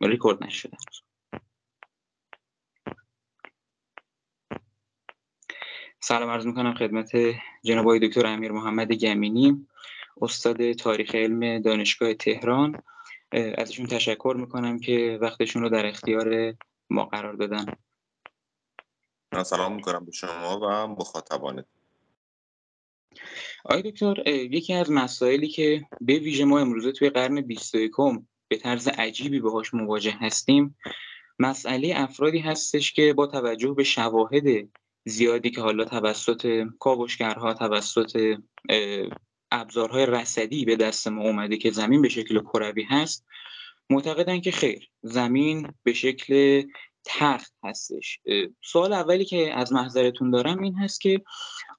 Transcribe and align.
ریکورد 0.00 0.44
نشده. 0.44 0.76
سلام 6.00 6.30
عرض 6.30 6.46
می‌کنم 6.46 6.74
خدمت 6.74 7.10
جناب 7.64 7.84
آقای 7.84 8.08
دکتر 8.08 8.26
امیر 8.26 8.52
محمد 8.52 8.92
گمینی 8.92 9.66
استاد 10.20 10.72
تاریخ 10.72 11.14
علم 11.14 11.58
دانشگاه 11.58 12.14
تهران. 12.14 12.82
ازشون 13.32 13.86
تشکر 13.86 14.36
می‌کنم 14.38 14.78
که 14.78 15.18
وقتشون 15.22 15.62
رو 15.62 15.68
در 15.68 15.86
اختیار 15.86 16.54
ما 16.90 17.04
قرار 17.04 17.32
دادن. 17.32 17.64
سلام 19.44 19.74
می‌کنم 19.74 20.04
به 20.04 20.12
شما 20.12 20.60
و 20.60 20.86
مخاطبانت 20.86 21.66
آقای 23.64 23.82
دکتر 23.82 24.28
یکی 24.28 24.74
از 24.74 24.90
مسائلی 24.90 25.48
که 25.48 25.86
به 26.00 26.18
ویژه 26.18 26.44
ما 26.44 26.58
امروزه 26.58 26.92
توی 26.92 27.10
قرن 27.10 27.40
21 27.40 27.90
به 28.48 28.56
طرز 28.56 28.88
عجیبی 28.88 29.40
باهاش 29.40 29.74
مواجه 29.74 30.16
هستیم 30.20 30.76
مسئله 31.38 31.92
افرادی 31.96 32.38
هستش 32.38 32.92
که 32.92 33.12
با 33.12 33.26
توجه 33.26 33.74
به 33.74 33.84
شواهد 33.84 34.68
زیادی 35.04 35.50
که 35.50 35.60
حالا 35.60 35.84
توسط 35.84 36.66
کاوشگرها 36.78 37.54
توسط 37.54 38.38
ابزارهای 39.50 40.06
رصدی 40.06 40.64
به 40.64 40.76
دست 40.76 41.08
ما 41.08 41.22
اومده 41.22 41.56
که 41.56 41.70
زمین 41.70 42.02
به 42.02 42.08
شکل 42.08 42.40
کروی 42.40 42.82
هست 42.82 43.26
معتقدن 43.90 44.40
که 44.40 44.50
خیر 44.50 44.90
زمین 45.02 45.72
به 45.82 45.92
شکل 45.92 46.62
تخت 47.04 47.52
هستش. 47.64 48.20
سوال 48.64 48.92
اولی 48.92 49.24
که 49.24 49.54
از 49.54 49.72
محضرتون 49.72 50.30
دارم 50.30 50.62
این 50.62 50.74
هست 50.74 51.00
که 51.00 51.22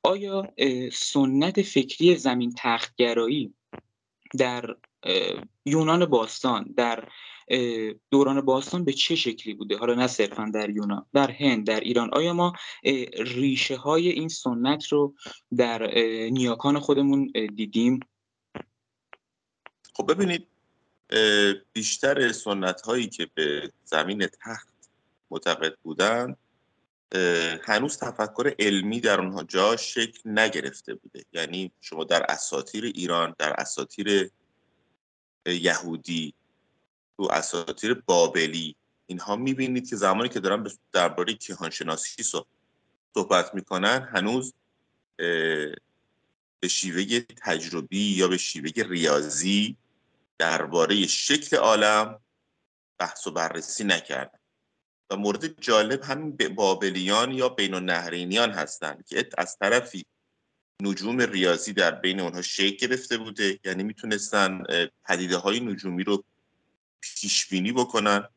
آیا 0.03 0.53
سنت 0.93 1.61
فکری 1.61 2.15
زمین 2.15 2.53
تختگرایی 2.57 3.53
در 4.39 4.75
یونان 5.65 6.05
باستان 6.05 6.73
در 6.77 7.07
دوران 8.11 8.41
باستان 8.41 8.85
به 8.85 8.93
چه 8.93 9.15
شکلی 9.15 9.53
بوده؟ 9.53 9.77
حالا 9.77 9.93
نه 9.93 10.07
صرفا 10.07 10.51
در 10.53 10.69
یونان 10.69 11.05
در 11.13 11.31
هند 11.31 11.67
در 11.67 11.79
ایران. 11.79 12.09
آیا 12.13 12.33
ما 12.33 12.53
ریشه 13.17 13.75
های 13.75 14.09
این 14.09 14.27
سنت 14.27 14.87
رو 14.87 15.15
در 15.57 15.87
نیاکان 16.31 16.79
خودمون 16.79 17.31
دیدیم؟ 17.55 17.99
خب 19.93 20.11
ببینید 20.11 20.47
بیشتر 21.73 22.31
سنت 22.31 22.81
هایی 22.81 23.07
که 23.07 23.29
به 23.35 23.71
زمین 23.83 24.27
تخت 24.27 24.67
معتقد 25.31 25.77
بودند 25.83 26.37
هنوز 27.63 27.97
تفکر 27.97 28.55
علمی 28.59 28.99
در 28.99 29.19
اونها 29.21 29.43
جا 29.43 29.77
شکل 29.77 30.29
نگرفته 30.29 30.93
بوده. 30.93 31.25
یعنی 31.33 31.71
شما 31.81 32.03
در 32.03 32.25
اساطیر 32.29 32.85
ایران 32.85 33.35
در 33.37 33.53
اساطیر 33.57 34.31
یهودی 35.45 36.33
تو 37.17 37.27
اساطیر 37.31 37.93
بابلی 37.93 38.75
اینها 39.05 39.35
می‌بینید 39.35 39.89
که 39.89 39.95
زمانی 39.95 40.29
که 40.29 40.39
دارن 40.39 40.67
درباره 40.91 41.33
کیهانشناسی 41.33 42.23
صحبت 43.13 43.55
می‌کنن 43.55 44.09
هنوز 44.13 44.53
به 46.59 46.67
شیوه 46.69 47.19
تجربی 47.19 48.15
یا 48.15 48.27
به 48.27 48.37
شیوه 48.37 48.71
ریاضی 48.75 49.77
درباره 50.37 51.07
شکل 51.07 51.57
عالم 51.57 52.19
بحث 52.99 53.27
و 53.27 53.31
بررسی 53.31 53.83
نکردن. 53.83 54.39
و 55.11 55.15
مورد 55.15 55.61
جالب 55.61 56.03
همین 56.03 56.37
بابلیان 56.55 57.31
یا 57.31 57.49
بین 57.49 57.73
النهرینیان 57.73 58.51
هستند 58.51 59.05
که 59.05 59.29
از 59.37 59.57
طرفی 59.57 60.05
نجوم 60.81 61.21
ریاضی 61.21 61.73
در 61.73 61.91
بین 61.91 62.19
اونها 62.19 62.41
شکل 62.41 62.87
گرفته 62.87 63.17
بوده. 63.17 63.59
یعنی 63.63 63.83
می‌تونستن 63.83 64.63
پدیده 65.05 65.37
های 65.37 65.59
نجومی 65.59 66.03
رو 66.03 66.23
پیش 67.01 67.47
بینی 67.47 67.71
بکنن. 67.71 68.29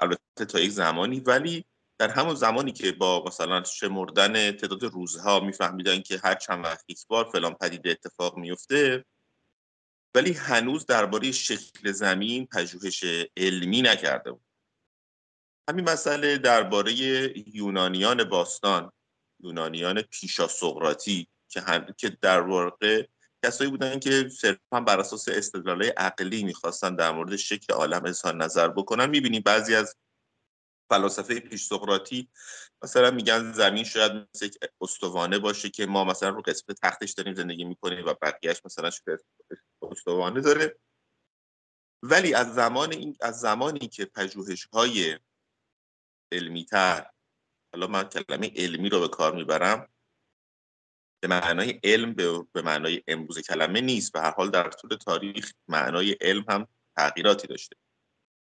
البته 0.00 0.44
تا 0.48 0.60
یک 0.60 0.70
زمانی. 0.70 1.20
ولی 1.20 1.64
در 1.98 2.10
همون 2.10 2.34
زمانی 2.34 2.72
که 2.72 2.92
با 2.92 3.24
مثلا 3.26 3.64
شمردن 3.64 4.52
تعداد 4.52 4.84
روزها 4.84 5.40
میفهمیدن 5.40 6.00
که 6.00 6.20
هر 6.24 6.34
چند 6.34 6.64
وقت 6.64 6.84
یک 6.88 7.06
بار 7.06 7.30
فلان 7.32 7.54
پدیده 7.54 7.90
اتفاق 7.90 8.36
میفته 8.36 9.04
ولی 10.14 10.32
هنوز 10.32 10.86
درباره 10.86 11.32
شکل 11.32 11.92
زمین 11.92 12.46
پژوهش 12.46 13.04
علمی 13.36 13.82
نکرده 13.82 14.32
بود. 14.32 14.49
همین 15.70 15.90
مسئله 15.90 16.38
درباره 16.38 16.92
یونانیان 17.48 18.24
باستان 18.24 18.92
یونانیان 19.40 20.02
پیشا 20.02 20.48
سقراطی 20.48 21.28
که, 21.48 21.62
که 21.96 22.08
در 22.08 22.40
واقع 22.40 23.06
کسایی 23.44 23.70
بودن 23.70 23.98
که 23.98 24.28
صرفا 24.28 24.80
بر 24.80 25.00
اساس 25.00 25.28
استدلال 25.28 25.82
عقلی 25.82 26.44
می‌خواستن 26.44 26.94
در 26.94 27.12
مورد 27.12 27.36
شکل 27.36 27.74
عالم 27.74 28.04
اظهار 28.04 28.34
نظر 28.34 28.68
بکنن. 28.68 29.10
می‌بینیم 29.10 29.42
بعضی 29.44 29.74
از 29.74 29.96
فلاسفه 30.90 31.40
پیش 31.40 31.64
سقراطی 31.64 32.28
مثلا 32.82 33.10
میگن 33.10 33.52
زمین 33.52 33.84
شاید 33.84 34.12
مثل 34.12 34.46
یک 34.46 34.58
استوانه 34.80 35.38
باشه 35.38 35.70
که 35.70 35.86
ما 35.86 36.04
مثلا 36.04 36.28
رو 36.28 36.42
قسمت 36.42 36.80
تختش 36.82 37.12
داریم 37.12 37.34
زندگی 37.34 37.64
می‌کنیم 37.64 38.06
و 38.06 38.14
بقیهش 38.22 38.60
مثلا 38.64 38.90
شکل 38.90 39.16
استوانه 39.82 40.40
داره. 40.40 40.76
ولی 42.02 42.34
از 42.34 42.54
زمان 42.54 42.92
این 42.92 43.16
از 43.20 43.40
زمانی 43.40 43.88
که 43.88 44.04
پژوهش 44.04 44.68
های 44.72 45.18
علمی 46.32 46.64
تر 46.64 47.10
حالا 47.72 47.86
من 47.86 48.04
کلمه 48.04 48.52
علمی 48.56 48.88
رو 48.88 49.00
به 49.00 49.08
کار 49.08 49.34
می‌برم. 49.34 49.88
به 51.22 51.28
معنای 51.28 51.80
علم 51.84 52.14
به 52.52 52.62
معنای 52.62 53.02
امروز 53.08 53.38
کلمه 53.38 53.80
نیست. 53.80 54.12
به 54.12 54.20
هر 54.20 54.30
حال 54.30 54.50
در 54.50 54.70
طول 54.70 54.96
تاریخ 54.96 55.52
معنای 55.68 56.12
علم 56.20 56.44
هم 56.48 56.66
تغییراتی 56.96 57.48
داشته. 57.48 57.76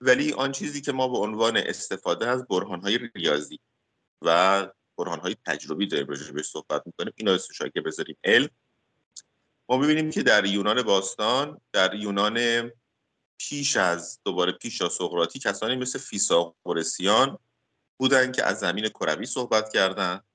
ولی 0.02 0.34
آن 0.34 0.52
چیزی 0.52 0.82
که 0.82 0.92
ما 0.92 1.08
به 1.08 1.18
عنوان 1.18 1.58
استفاده 1.58 2.28
از 2.28 2.48
برهانهای 2.48 3.00
ریاضی 3.16 3.60
و 4.22 4.68
برهانهای 4.98 5.36
تجربی 5.46 5.88
داریم 5.88 6.08
به 6.08 6.44
صحبت 6.44 6.84
می‌کنیم 6.86 7.14
اینا 7.16 7.34
اسمش 7.34 7.62
که 7.74 7.82
بذاریم 7.82 8.18
علم. 8.24 8.50
ما 9.70 9.78
ببینیم 9.78 10.12
که 10.12 10.24
در 10.24 10.46
یونان 10.46 10.82
باستان 10.82 11.62
در 11.72 11.94
یونان 11.94 12.72
پیش 13.38 13.78
از 13.78 14.20
دوباره 14.26 14.52
پیش 14.52 14.82
از 14.82 14.94
سقراطی 14.94 15.40
کسانی 15.40 15.76
مثل 15.76 16.00
فیثاغورسیان 16.00 17.40
بودن 18.00 18.32
که 18.32 18.44
از 18.44 18.60
زمین 18.60 18.90
کروی 18.90 19.26
صحبت 19.26 19.74
کردند 19.74 20.26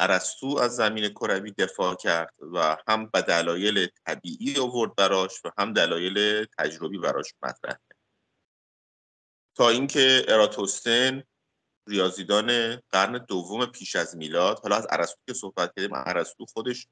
ارسطو 0.00 0.58
از 0.58 0.76
زمین 0.76 1.08
کروی 1.08 1.50
دفاع 1.50 1.94
کرد 1.94 2.34
و 2.54 2.76
هم 2.88 3.06
به 3.06 3.22
دلایل 3.22 3.88
طبیعی 4.06 4.58
آورد 4.58 4.94
براش 4.94 5.44
و 5.44 5.50
هم 5.58 5.72
دلایل 5.72 6.46
تجربی 6.58 6.98
براش 6.98 7.34
مطرح 7.42 7.76
تا 9.56 9.68
اینکه 9.68 10.24
اراتوستن 10.28 11.22
ریاضیدان 11.88 12.76
قرن 12.76 13.24
دوم 13.28 13.66
پیش 13.66 13.96
از 13.96 14.16
میلاد 14.16 14.58
حالا 14.58 14.76
از 14.76 14.86
ارسطو 14.90 15.20
که 15.26 15.34
صحبت 15.34 15.72
کردیم 15.76 15.94
ارسطو 15.94 16.46
خودش 16.46 16.88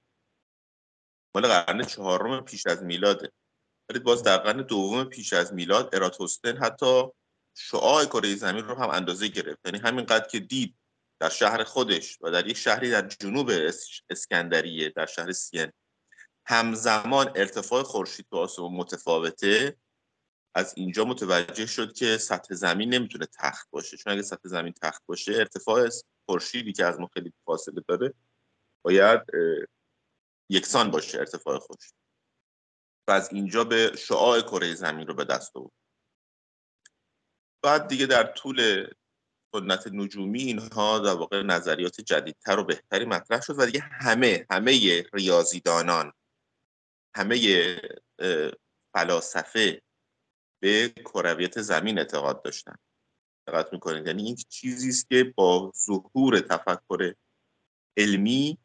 مال 1.34 1.46
قرن 1.46 1.82
چهارم 1.82 2.44
پیش 2.44 2.66
از 2.66 2.82
میلاده. 2.82 3.32
ولی 3.90 3.98
باز 3.98 4.22
در 4.22 4.36
قرن 4.36 4.62
دوم 4.62 5.04
پیش 5.04 5.32
از 5.32 5.54
میلاد 5.54 5.94
اراتوستن 5.94 6.56
حتی 6.56 7.02
شعاع 7.54 8.04
کره 8.04 8.34
زمین 8.34 8.64
رو 8.64 8.74
هم 8.74 8.90
اندازه 8.90 9.28
گرفت. 9.28 9.60
یعنی 9.64 9.78
همینقدر 9.78 10.28
که 10.28 10.40
دید 10.40 10.76
در 11.20 11.28
شهر 11.28 11.64
خودش 11.64 12.18
و 12.20 12.30
در 12.30 12.46
یک 12.46 12.56
شهری 12.56 12.90
در 12.90 13.08
جنوب 13.08 13.50
اسکندریه 14.10 14.88
در 14.88 15.06
شهر 15.06 15.32
سین 15.32 15.72
همزمان 16.46 17.32
ارتفاع 17.36 17.82
خورشید 17.82 18.26
به 18.30 18.38
آسمون 18.38 18.72
متفاوته 18.72 19.76
از 20.54 20.74
اینجا 20.76 21.04
متوجه 21.04 21.66
شد 21.66 21.92
که 21.92 22.18
سطح 22.18 22.54
زمین 22.54 22.94
نمی‌تونه 22.94 23.26
تخت 23.38 23.68
باشه. 23.70 23.96
چون 23.96 24.12
اگه 24.12 24.22
سطح 24.22 24.48
زمین 24.48 24.74
تخت 24.82 25.02
باشه 25.06 25.32
ارتفاع 25.32 25.88
خورشیدی 26.26 26.72
که 26.72 26.84
از 26.84 27.00
ما 27.00 27.10
خیلی 27.14 27.32
فاصله 27.44 27.82
داره 27.88 28.14
باید 28.82 29.20
یکسان 30.48 30.90
باشه 30.90 31.18
ارتفاع 31.18 31.58
خورشید. 31.58 31.94
و 33.08 33.10
از 33.10 33.32
اینجا 33.32 33.64
به 33.64 33.96
شعاع 33.98 34.40
کره 34.40 34.74
زمین 34.74 35.06
رو 35.06 35.14
به 35.14 35.24
دست 35.24 35.56
آورد. 35.56 35.81
بعد 37.62 37.88
دیگه 37.88 38.06
در 38.06 38.24
طول 38.24 38.86
سنت 39.54 39.86
نجومی 39.86 40.42
اینها 40.42 40.98
در 40.98 41.14
واقع 41.14 41.42
نظریات 41.42 42.00
جدیدتر 42.00 42.58
و 42.58 42.64
بهتری 42.64 43.04
مطرح 43.04 43.40
شد 43.40 43.54
و 43.58 43.66
دیگه 43.66 43.80
همه 43.80 44.46
همه 44.50 45.02
ریاضیدانان 45.12 46.12
همه 47.16 47.76
فلاسفه 48.94 49.82
به 50.62 50.88
کرویت 50.88 51.60
زمین 51.60 51.98
اعتقاد 51.98 52.42
داشتن. 52.42 52.76
دقت 53.46 53.72
می‌کنید؟ 53.72 54.06
یعنی 54.06 54.22
این 54.22 54.36
چیزی 54.48 54.88
است 54.88 55.08
که 55.10 55.32
با 55.36 55.72
ظهور 55.86 56.40
تفکر 56.40 57.14
علمی 57.96 58.58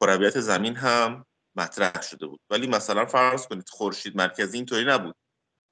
کرویت 0.00 0.40
زمین 0.40 0.76
هم 0.76 1.26
مطرح 1.56 2.02
شده 2.02 2.26
بود. 2.26 2.40
ولی 2.50 2.66
مثلا 2.66 3.06
فرض 3.06 3.46
کنید 3.46 3.68
خورشید 3.68 4.16
مرکزی 4.16 4.56
اینطوری 4.56 4.84
نبود. 4.84 5.16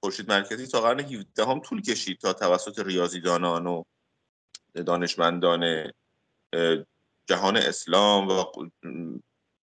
خورشید 0.01 0.29
مرکزی 0.29 0.67
تا 0.67 0.81
قرن 0.81 1.01
17 1.01 1.45
هم 1.47 1.61
طول 1.61 1.83
کشید 1.83 2.19
تا 2.19 2.33
توسط 2.33 2.79
ریاضیدانان 2.79 3.67
و 3.67 3.83
دانشمندان 4.75 5.93
جهان 7.27 7.57
اسلام 7.57 8.29
و 8.29 8.45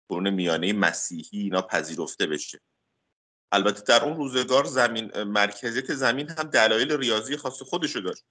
قرون 0.08 0.30
میانه 0.30 0.72
مسیحی 0.72 1.40
اینا 1.40 1.62
پذیرفته 1.62 2.26
بشه. 2.26 2.60
البته 3.52 3.82
در 3.82 4.04
اون 4.04 4.16
روزگار 4.16 4.64
زمین 4.64 5.22
مرکزیت 5.22 5.94
زمین 5.94 6.28
هم 6.28 6.44
دلایل 6.44 6.92
ریاضی 6.92 7.36
خاص 7.36 7.62
خودشو 7.62 8.00
داشت. 8.00 8.24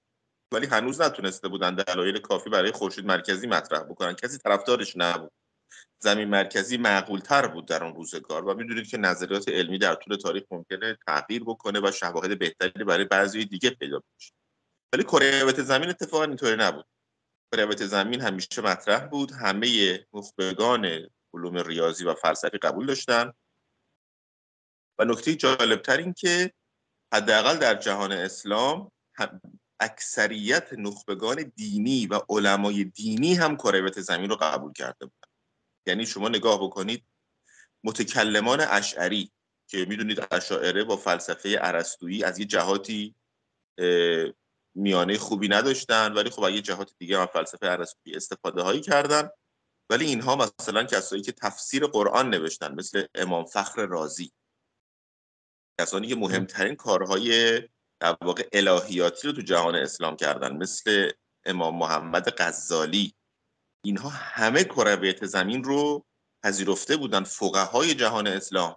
ولی 0.51 0.67
هنوز 0.67 1.01
نتونسته 1.01 1.47
بودن 1.47 1.75
دلایل 1.75 2.19
کافی 2.19 2.49
برای 2.49 2.71
خورشید 2.71 3.05
مرکزی 3.05 3.47
مطرح 3.47 3.83
بکنن. 3.83 4.13
کسی 4.13 4.37
طرفدارش 4.37 4.93
نبود. 4.97 5.31
زمین 5.99 6.27
مرکزی 6.27 6.77
معقول 6.77 7.19
تر 7.19 7.47
بود 7.47 7.67
در 7.67 7.83
اون 7.83 7.95
روزگار 7.95 8.45
و 8.45 8.53
می‌دونید 8.53 8.87
که 8.87 8.97
نظریات 8.97 9.49
علمی 9.49 9.77
در 9.77 9.95
طول 9.95 10.15
تاریخ 10.15 10.43
ممکنه 10.51 10.97
تغییر 11.07 11.43
بکنه 11.43 11.79
و 11.83 11.91
شواهد 11.91 12.39
بهتری 12.39 12.83
برای 12.83 13.05
بعضی 13.05 13.45
دیگه 13.45 13.69
پیدا 13.69 13.99
بشه. 13.99 14.33
ولی 14.93 15.03
کره 15.03 15.63
زمین 15.63 15.89
اتفاقا 15.89 16.23
اینطوری 16.23 16.55
نبود. 16.55 16.85
کره 17.51 17.75
زمین 17.75 18.21
همیشه 18.21 18.61
مطرح 18.61 19.07
بود 19.07 19.31
همه 19.31 19.99
نخبگان 20.13 21.09
علوم 21.33 21.57
ریاضی 21.57 22.05
و 22.05 22.13
فلسفی 22.13 22.57
قبول 22.57 22.85
داشتن. 22.85 23.33
و 24.99 25.05
نکته 25.05 25.35
جالبتر 25.35 25.97
این 25.97 26.13
که 26.13 26.53
حداقل 27.13 27.57
در 27.57 27.75
جهان 27.75 28.11
اسلام 28.11 28.91
اکثریت 29.79 30.73
نخبگان 30.73 31.51
دینی 31.55 32.07
و 32.07 32.19
علمای 32.29 32.83
دینی 32.83 33.33
هم 33.33 33.57
کرویت 33.57 34.01
زمین 34.01 34.29
رو 34.29 34.35
قبول 34.35 34.73
کرده 34.73 35.05
بودن. 35.05 35.24
یعنی 35.87 36.05
شما 36.05 36.29
نگاه 36.29 36.63
بکنید 36.63 37.05
متکلمان 37.83 38.61
اشعری 38.61 39.31
که 39.67 39.85
می‌دونید 39.89 40.27
اشاعره 40.31 40.83
با 40.83 40.97
فلسفه 40.97 41.57
ارسطویی 41.61 42.23
از 42.23 42.39
یه 42.39 42.45
جهاتی 42.45 43.15
میانه 44.75 45.17
خوبی 45.17 45.47
نداشتن 45.47 46.13
ولی 46.13 46.29
خب 46.29 46.49
یه 46.49 46.61
جهات 46.61 46.91
دیگه 46.99 47.19
هم 47.19 47.25
فلسفه 47.25 47.67
ارسطویی 47.67 48.15
استفاده 48.15 48.61
هایی 48.61 48.81
کردن. 48.81 49.29
ولی 49.89 50.05
اینها 50.05 50.35
مثلا 50.35 50.83
کسایی 50.83 51.21
که 51.21 51.31
تفسیر 51.31 51.85
قرآن 51.85 52.29
نوشتن 52.29 52.75
مثل 52.75 53.05
امام 53.15 53.45
فخر 53.45 53.85
رازی. 53.85 54.31
کسانی 55.81 56.07
که 56.07 56.15
مهمترین 56.15 56.75
کارهای 56.75 57.61
در 57.99 58.17
واقع 58.21 58.49
الهیاتی 58.53 59.27
رو 59.27 59.33
تو 59.33 59.41
جهان 59.41 59.75
اسلام 59.75 60.15
کردن 60.15 60.57
مثل 60.57 61.11
امام 61.45 61.77
محمد 61.77 62.41
غزالی. 62.41 63.15
اینها 63.85 64.09
همه 64.09 64.63
کرویت 64.63 65.25
زمین 65.25 65.63
رو 65.63 66.05
پذیرفته 66.43 66.97
بودن 66.97 67.23
فقهای 67.23 67.93
جهان 67.93 68.27
اسلام. 68.27 68.75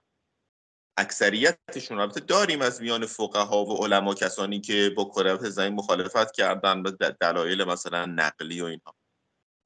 اکثریتشون 0.98 1.98
البته 1.98 2.20
داریم 2.20 2.62
از 2.62 2.80
میان 2.82 3.06
فقها 3.06 3.64
و 3.64 3.84
علما 3.84 4.14
کسانی 4.14 4.60
که 4.60 4.92
با 4.96 5.04
کرویت 5.04 5.48
زمین 5.48 5.74
مخالفت 5.74 6.32
کردن 6.32 6.82
به 6.82 6.90
دلایل 7.20 7.64
مثلا 7.64 8.06
نقلی 8.06 8.60
و 8.60 8.64
اینها. 8.64 8.94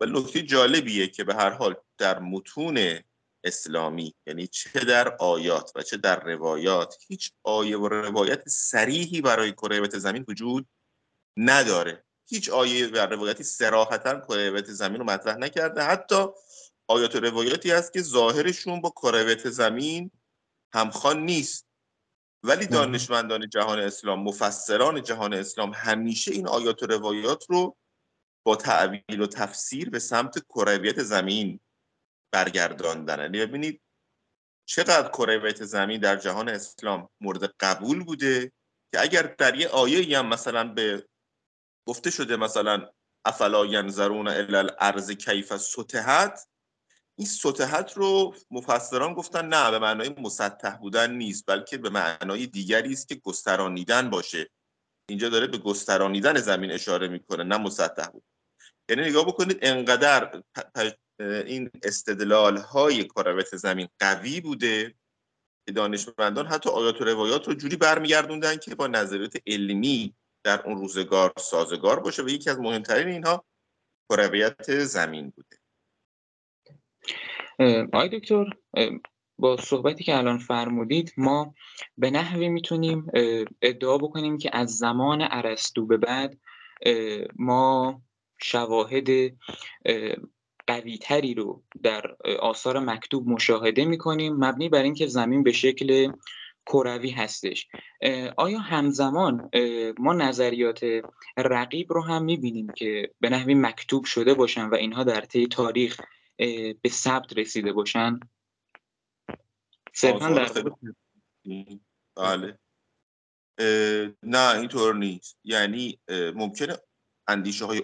ولی 0.01 0.21
نکته 0.21 0.43
جالبیه 0.43 1.07
که 1.07 1.25
به 1.25 1.35
هر 1.35 1.51
حال 1.51 1.75
در 1.99 2.19
متون 2.19 3.01
اسلامی 3.45 4.15
یعنی 4.27 4.47
چه 4.47 4.81
در 4.81 5.17
آیات 5.17 5.73
و 5.75 5.83
چه 5.83 5.97
در 5.97 6.21
روایات 6.25 6.97
هیچ 7.09 7.33
آیه 7.43 7.79
و 7.79 7.89
روایت 7.89 8.49
سریحی 8.49 9.21
برای 9.21 9.53
کرویت 9.53 9.99
زمین 9.99 10.25
وجود 10.29 10.69
نداره. 11.37 12.05
هیچ 12.33 12.51
آیه 12.51 12.87
و 12.87 12.97
روایتی 12.97 13.45
سراحتا 13.45 14.21
کرویت 14.21 14.67
زمین 14.67 14.99
رو 14.99 15.05
مطرح 15.05 15.37
نکرده. 15.37 15.83
حتی 15.83 16.27
آیات 16.89 17.17
و 17.17 17.21
روایاتی 17.21 17.71
هست 17.71 17.93
که 17.93 18.03
ظاهرشون 18.03 18.81
با 18.81 18.91
کرویت 18.91 19.51
زمین 19.51 20.11
همخوان 20.75 21.25
نیست. 21.25 21.67
ولی 22.43 22.67
دانشمندان 22.67 23.49
جهان 23.49 23.79
اسلام 23.79 24.23
مفسران 24.23 25.03
جهان 25.03 25.35
اسلام 25.35 25.73
همیشه 25.75 26.33
این 26.33 26.49
آیات 26.49 26.83
و 26.83 26.87
روایات 26.87 27.45
رو 27.49 27.77
با 28.45 28.57
تعویل 28.57 29.21
و 29.21 29.27
تفسیر 29.27 29.91
به 29.91 29.99
سمت 29.99 30.39
کرویت 30.39 31.03
زمین 31.03 31.61
برگرداندن. 32.33 33.21
یعنی 33.21 33.39
ببینید 33.39 33.81
چقدر 34.65 35.09
کرویت 35.09 35.65
زمین 35.65 36.01
در 36.01 36.17
جهان 36.17 36.49
اسلام 36.49 37.09
مورد 37.21 37.55
قبول 37.61 38.05
بوده 38.05 38.53
که 38.93 39.01
اگر 39.01 39.23
در 39.23 39.55
یه 39.55 39.69
آیه 39.69 40.19
هم 40.19 40.27
مثلا 40.27 40.69
به 40.69 41.09
گفته 41.87 42.11
شده 42.11 42.37
مثلا 42.37 42.89
افلا 43.25 43.67
ینظرون 43.67 44.29
الی 44.29 44.57
الارض 44.57 45.11
کیف 45.11 45.57
سطحت؟ 45.57 46.49
این 47.19 47.27
سطحت 47.27 47.93
رو 47.97 48.35
مفسران 48.51 49.15
گفتن 49.15 49.49
نه 49.49 49.71
به 49.71 49.79
معنای 49.79 50.09
مسطح 50.09 50.77
بودن 50.77 51.15
نیست 51.15 51.45
بلکه 51.47 51.79
به 51.79 51.91
معنای 51.91 52.47
دیگری 52.47 52.93
است 52.93 53.09
که 53.09 53.15
گسترانیدن 53.15 54.11
باشه. 54.11 54.51
اینجا 55.09 55.29
داره 55.29 55.47
به 55.47 55.59
گسترانیدن 55.59 56.41
زمین 56.41 56.73
اشاره 56.73 57.09
می‌کنه 57.09 57.45
نه 57.45 57.57
مسطح 57.57 58.07
بود. 58.07 58.25
یعنی 58.89 59.03
نگاه 59.03 59.27
بکنید 59.27 59.59
انقدر 59.63 60.43
این 61.21 61.71
استدلال 61.83 62.57
های 62.57 63.05
کروت 63.05 63.57
زمین 63.57 63.89
قوی 63.99 64.41
بوده 64.41 64.95
که 65.67 65.73
دانشمندان 65.73 66.47
حتی 66.47 66.71
آیات 66.71 67.01
و 67.01 67.05
روایات 67.05 67.49
رو 67.49 67.55
جوری 67.55 67.77
برمیگردوندن 67.77 68.57
که 68.57 68.75
با 68.75 68.87
نظریات 68.87 69.37
علمی 69.47 70.15
در 70.45 70.63
اون 70.63 70.79
روزگار 70.79 71.33
سازگار 71.39 72.01
باشه 72.01 72.23
و 72.23 72.29
یکی 72.29 72.51
از 72.51 72.59
مهمترین 72.59 73.09
اینها 73.09 73.45
کرویت 74.09 74.85
زمین 74.85 75.31
بوده. 75.37 75.57
آقای 77.93 78.09
دکتر 78.09 78.45
با 79.39 79.57
صحبتی 79.57 80.05
که 80.05 80.17
الان 80.17 80.39
فرمودید 80.39 81.13
ما 81.17 81.55
به 81.99 82.11
نحوی 82.11 82.49
می‌تونیم 82.49 83.07
ادعا 83.63 83.99
بکنیم 83.99 84.39
که 84.39 84.51
از 84.53 84.77
زمان 84.77 85.29
ارسطو 85.31 85.87
به 85.87 85.97
بعد 85.97 86.39
ما 87.37 88.03
شواهد 88.43 89.09
قویتری 90.67 91.35
رو 91.35 91.63
در 91.83 92.17
آثار 92.41 92.79
مکتوب 92.79 93.29
مشاهده 93.29 93.85
می‌کنیم 93.85 94.37
مبنی 94.37 94.69
بر 94.69 94.83
اینکه 94.83 95.07
زمین 95.07 95.43
به 95.43 95.53
شکل 95.53 96.13
کروی 96.67 97.11
هستش. 97.11 97.69
آیا 98.37 98.59
همزمان 98.59 99.51
ما 99.99 100.13
نظریات 100.13 100.81
رقیب 101.37 101.93
رو 101.93 102.03
هم 102.03 102.25
می‌بینیم 102.25 102.73
که 102.73 103.15
به 103.21 103.31
نحوی 103.31 103.55
مکتوب 103.55 104.05
شده 104.05 104.35
باشن 104.35 104.69
و 104.69 104.75
اینها 104.75 105.05
در 105.05 105.21
طی 105.21 105.47
تاریخ 105.47 106.01
به 106.83 106.89
ثبت 106.89 107.39
رسیده 107.39 107.73
باشن؟ 107.73 108.21
صرفا 109.93 110.29
در 110.29 110.51
بله. 112.17 112.59
نه 114.23 114.59
اینطور 114.59 114.95
نیست. 114.95 115.39
یعنی 115.45 115.99
ممکنه 116.11 116.77
اندیشه 117.29 117.65
های 117.65 117.83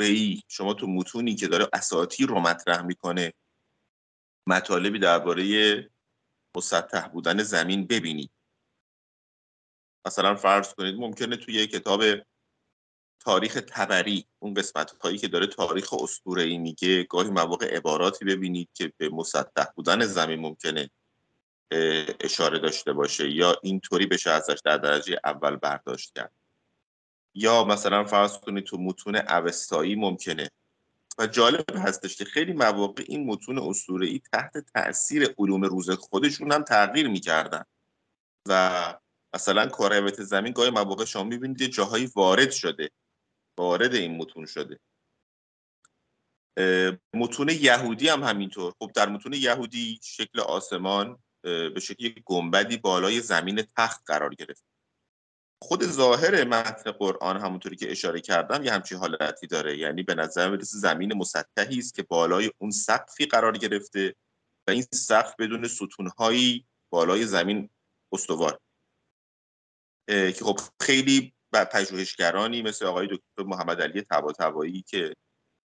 ای 0.00 0.42
شما 0.48 0.74
تو 0.74 0.86
متونی 0.86 1.34
که 1.34 1.46
داره 1.46 1.68
اساطیر 1.72 2.26
رو 2.26 2.40
مطرح 2.40 2.82
می‌کنه 2.82 3.32
مطالبی 4.48 4.98
درباره 4.98 5.42
مسطح 6.56 7.08
بودن 7.08 7.42
زمین 7.42 7.86
ببینید. 7.86 8.30
مثلا 10.06 10.34
فرض 10.34 10.74
کنید 10.74 10.94
ممکنه 10.94 11.36
توی 11.36 11.66
کتاب 11.66 12.02
تاریخ 13.20 13.60
تبری 13.68 14.26
اون 14.38 14.54
قسمت 14.54 14.90
هایی 14.90 15.18
که 15.18 15.28
داره 15.28 15.46
تاریخ 15.46 15.94
ای 16.26 16.58
میگه 16.58 17.02
گاهی 17.02 17.30
مواقع 17.30 17.76
عباراتی 17.76 18.24
ببینید 18.24 18.68
که 18.74 18.92
به 18.96 19.08
مسطح 19.08 19.64
بودن 19.76 20.04
زمین 20.04 20.40
ممکنه 20.40 20.90
اشاره 22.20 22.58
داشته 22.58 22.92
باشه 22.92 23.30
یا 23.30 23.56
اینطوری 23.62 24.06
بشه 24.06 24.30
ازش 24.30 24.58
در 24.64 24.76
درجه 24.76 25.20
اول 25.24 25.56
برداشت 25.56 26.12
کرد. 26.14 26.32
یا 27.34 27.64
مثلا 27.64 28.04
فرض 28.04 28.38
کنید 28.38 28.64
تو 28.64 28.78
متون 28.78 29.16
اوستایی 29.16 29.94
ممکنه 29.94 30.50
و 31.18 31.26
جالب 31.26 31.64
هستش 31.76 32.16
که 32.16 32.24
خیلی 32.24 32.52
مواقع 32.52 33.04
این 33.06 33.26
متون 33.26 33.74
ای 34.02 34.20
تحت 34.32 34.58
تاثیر 34.58 35.34
علوم 35.38 35.64
روز 35.64 35.90
خودشون 35.90 36.52
هم 36.52 36.62
تغییر 36.62 37.08
می‌کردن. 37.08 37.64
و 38.48 38.98
مثلا 39.34 39.66
کرویت 39.66 40.22
زمین 40.22 40.52
گاهی 40.52 40.70
مواقع 40.70 41.04
شما 41.04 41.24
می‌بینید 41.24 41.66
جاهایی 41.66 42.12
وارد 42.16 42.50
شده. 42.50 42.90
وارد 43.58 43.94
این 43.94 44.16
متون 44.16 44.46
شده. 44.46 44.80
متون 47.14 47.48
یهودی 47.48 48.08
هم 48.08 48.22
همینطور. 48.22 48.74
خب 48.78 48.90
در 48.94 49.08
متون 49.08 49.32
یهودی 49.32 50.00
شکل 50.02 50.40
آسمان 50.40 51.18
به 51.42 51.80
شکل 51.82 52.08
گنبدی 52.24 52.76
بالای 52.76 53.20
زمین 53.20 53.66
تخت 53.76 54.02
قرار 54.06 54.34
گرفت. 54.34 54.65
خود 55.62 55.84
ظاهر 55.84 56.44
متن 56.44 56.90
قرآن 56.90 57.40
همونطوری 57.40 57.76
که 57.76 57.90
اشاره 57.90 58.20
کردم 58.20 58.64
یه 58.64 58.72
همچین 58.72 58.98
حالتی 58.98 59.46
داره. 59.46 59.78
یعنی 59.78 60.02
به 60.02 60.14
نظر 60.14 60.50
می‌رسه 60.50 60.78
زمین 60.78 61.14
مسطحی 61.14 61.78
است 61.78 61.94
که 61.94 62.02
بالای 62.02 62.52
اون 62.58 62.70
سقفی 62.70 63.26
قرار 63.26 63.58
گرفته 63.58 64.14
و 64.68 64.70
این 64.70 64.84
سقف 64.92 65.34
بدون 65.38 65.68
ستونهایی 65.68 66.66
بالای 66.92 67.26
زمین 67.26 67.70
استوار. 68.12 68.58
که 70.08 70.40
خب 70.40 70.58
خیلی 70.80 71.32
پژوهشگرانی 71.72 72.62
مثل 72.62 72.86
آقای 72.86 73.06
دکتر 73.06 73.42
محمد 73.44 73.80
علی 73.80 74.02
طباطبایی 74.02 74.82
که 74.82 75.14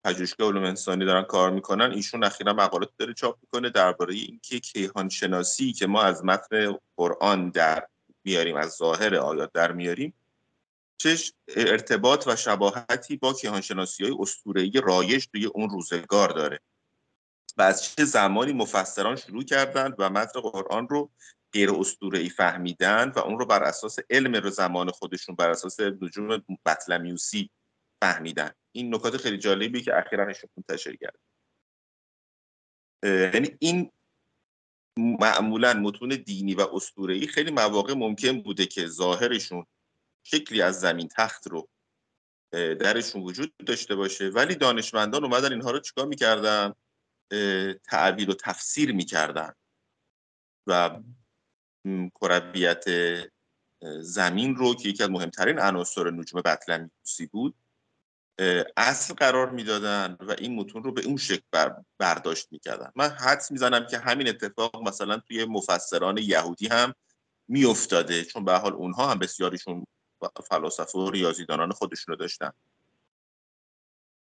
پژوهشگاه 0.05 0.47
علوم 0.47 0.63
انسانی 0.63 1.05
دارن 1.05 1.23
کار 1.23 1.51
می‌کنن 1.51 1.91
ایشون 1.91 2.23
اخیرا 2.23 2.53
مقالات 2.53 2.89
داره 2.97 3.13
چاپ 3.13 3.37
می‌کنه 3.41 3.69
درباره 3.69 4.13
اینکه 4.13 4.59
کیهان 4.59 5.09
شناسی 5.09 5.73
که 5.73 5.87
ما 5.87 6.03
از 6.03 6.25
متن 6.25 6.77
قرآن 6.97 7.49
در 7.49 7.87
میاریم 8.29 8.55
از 8.55 8.71
ظاهر 8.71 9.15
آیات 9.15 9.51
در 9.53 9.71
میاریم 9.71 10.13
چه 10.97 11.17
ارتباط 11.47 12.27
و 12.27 12.35
شباهتی 12.35 13.17
با 13.17 13.33
کیهانشناسی 13.33 14.03
های 14.03 14.15
اسطوره‌ای 14.19 14.71
رایج 14.83 15.27
توی 15.31 15.45
اون 15.45 15.69
روزگار 15.69 16.29
داره. 16.29 16.59
و 17.57 17.61
از 17.61 17.83
چه 17.83 18.05
زمانی 18.05 18.53
مفسران 18.53 19.15
شروع 19.15 19.43
کردند 19.43 19.95
و 19.97 20.09
متن 20.09 20.39
قرآن 20.39 20.87
رو 20.89 21.11
غیر 21.53 21.71
ای 22.13 22.29
فهمیدن 22.29 23.09
و 23.15 23.19
اون 23.19 23.39
رو 23.39 23.45
بر 23.45 23.63
اساس 23.63 23.99
علم 24.09 24.49
زمان 24.49 24.91
خودشون 24.91 25.35
بر 25.35 25.49
اساس 25.49 25.79
نجوم 25.79 26.43
بطلمیوسی 26.65 27.49
فهمیدن. 28.01 28.51
این 28.71 28.95
نکات 28.95 29.17
خیلی 29.17 29.37
جالبی 29.37 29.81
که 29.81 29.97
اخیرا 29.97 30.33
منتشر 30.57 30.95
کرد. 30.95 31.19
یعنی 33.03 33.57
این 33.59 33.91
معمولا 34.99 35.73
متون 35.73 36.09
دینی 36.09 36.55
و 36.55 36.67
ای 36.97 37.27
خیلی 37.27 37.51
مواقع 37.51 37.93
ممکن 37.93 38.41
بوده 38.41 38.65
که 38.65 38.87
ظاهرشون 38.87 39.65
شکلی 40.23 40.61
از 40.61 40.79
زمین 40.79 41.07
تخت 41.07 41.47
رو 41.47 41.69
درشون 42.53 43.21
وجود 43.21 43.53
داشته 43.65 43.95
باشه. 43.95 44.29
ولی 44.29 44.55
دانشمندان 44.55 45.23
اومدن 45.23 45.51
اینها 45.51 45.71
رو 45.71 45.79
چیکار 45.79 46.07
می‌کردن؟ 46.07 46.73
تعبیر 47.83 48.29
و 48.29 48.33
تفسیر 48.33 48.91
می‌کردن 48.91 49.53
و 50.67 50.99
کرویت 52.15 52.85
زمین 54.01 54.55
رو 54.55 54.75
که 54.75 54.89
یکی 54.89 55.03
از 55.03 55.09
مهمترین 55.09 55.59
عناصر 55.59 56.11
نجوم 56.11 56.41
بطلمیوسی 56.41 57.25
بود 57.31 57.55
اصل 58.77 59.13
قرار 59.13 59.49
می‌دادن 59.49 60.17
و 60.19 60.35
این 60.37 60.55
متون 60.55 60.83
رو 60.83 60.91
به 60.91 61.05
اون 61.05 61.17
شکل 61.17 61.43
بر 61.51 61.75
برداشت 61.97 62.47
می‌کردن. 62.51 62.91
من 62.95 63.09
حدس 63.09 63.51
می‌زنم 63.51 63.87
که 63.87 63.97
همین 63.97 64.27
اتفاق 64.27 64.87
مثلا 64.87 65.17
توی 65.17 65.45
مفسران 65.45 66.17
یهودی 66.17 66.67
هم 66.67 66.93
میافتاده 67.47 68.23
چون 68.23 68.45
به 68.45 68.53
حال 68.53 68.73
اونها 68.73 69.11
هم 69.11 69.19
بسیاریشون 69.19 69.85
فلاسفه 70.49 70.99
و 70.99 71.09
ریاضیدانان 71.09 71.71
خودشون 71.71 72.11
رو 72.11 72.15
داشتن 72.15 72.51